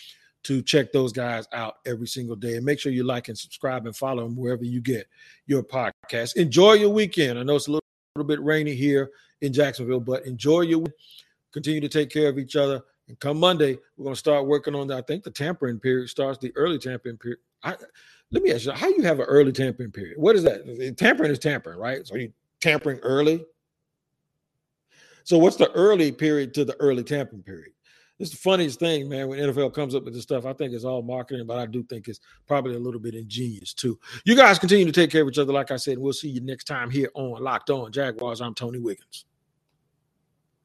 to 0.45 0.63
check 0.63 0.93
those 0.93 1.13
guys 1.13 1.47
out 1.53 1.77
every 1.87 2.07
single 2.07 2.37
day. 2.37 2.57
And 2.57 2.65
make 2.65 2.79
sure 2.79 2.93
you 2.93 3.05
like 3.05 3.29
and 3.29 3.37
subscribe 3.37 3.87
and 3.87 3.97
follow 3.97 4.25
them 4.25 4.37
wherever 4.37 4.65
you 4.65 4.81
get 4.81 5.07
your 5.47 5.63
podcast. 5.63 6.37
Enjoy 6.37 6.75
your 6.75 6.91
weekend. 6.91 7.39
I 7.39 7.43
know 7.43 7.57
it's 7.57 7.69
a 7.69 7.73
little, 7.73 7.85
little 8.17 8.29
bit 8.29 8.43
rainy 8.43 8.75
here 8.75 9.11
in 9.41 9.53
Jacksonville, 9.53 10.01
but 10.01 10.25
enjoy 10.27 10.63
your 10.63 10.85
continue 11.53 11.81
to 11.81 11.89
take 11.89 12.11
care 12.11 12.29
of 12.29 12.39
each 12.39 12.57
other. 12.57 12.83
And 13.09 13.19
come 13.21 13.41
Monday, 13.41 13.79
we're 13.97 14.05
going 14.05 14.15
to 14.15 14.19
start 14.19 14.47
working 14.47 14.75
on 14.75 14.87
that. 14.89 14.99
I 14.99 15.03
think 15.03 15.25
the 15.25 15.31
tampering 15.31 15.81
period 15.81 16.09
starts 16.11 16.39
the 16.39 16.53
early 16.57 16.79
tampering 16.79 17.17
period. 17.17 17.39
I, 17.63 17.75
let 18.31 18.43
me 18.43 18.53
ask 18.53 18.67
you, 18.67 18.73
how 18.73 18.89
you 18.89 19.03
have 19.03 19.21
an 19.21 19.27
early 19.27 19.53
tampering 19.53 19.91
period? 19.91 20.19
What 20.19 20.37
is 20.37 20.43
that? 20.43 20.95
Tampering 20.99 21.31
is 21.31 21.39
tampering, 21.39 21.79
right? 21.79 22.07
So 22.07 22.17
you 22.17 22.33
tampering 22.61 22.99
early. 22.99 23.45
So 25.25 25.39
what's 25.39 25.57
the 25.57 25.71
early 25.73 26.13
period 26.13 26.55
to 26.55 26.65
the 26.65 26.77
early 26.81 27.03
tampering 27.03 27.43
period? 27.43 27.73
It's 28.19 28.31
the 28.31 28.37
funniest 28.37 28.81
thing, 28.81 29.09
man. 29.09 29.29
When 29.29 29.39
NFL 29.39 29.73
comes 29.75 29.95
up 29.95 30.05
with 30.05 30.15
this 30.15 30.25
stuff, 30.25 30.45
I 30.45 30.53
think 30.53 30.73
it's 30.73 30.85
all 30.85 31.03
marketing, 31.03 31.47
but 31.47 31.59
I 31.59 31.67
do 31.67 31.83
think 31.85 32.09
it's 32.09 32.21
probably 32.47 32.75
a 32.75 32.79
little 32.79 33.01
bit 33.01 33.15
ingenious 33.15 33.73
too. 33.73 33.99
You 34.25 34.35
guys 34.35 34.59
continue 34.59 34.87
to 34.87 34.93
take 34.93 35.11
care 35.11 35.23
of 35.23 35.29
each 35.29 35.39
other, 35.39 35.53
like 35.53 35.71
I 35.71 35.77
said. 35.77 35.99
We'll 35.99 36.13
see 36.13 36.29
you 36.29 36.41
next 36.41 36.65
time 36.65 36.91
here 36.91 37.11
on 37.15 37.43
Locked 37.43 37.71
On 37.71 37.93
Jaguars. 37.93 38.41
I'm 38.41 38.55
Tony 38.55 38.79
Wiggins. 38.79 39.25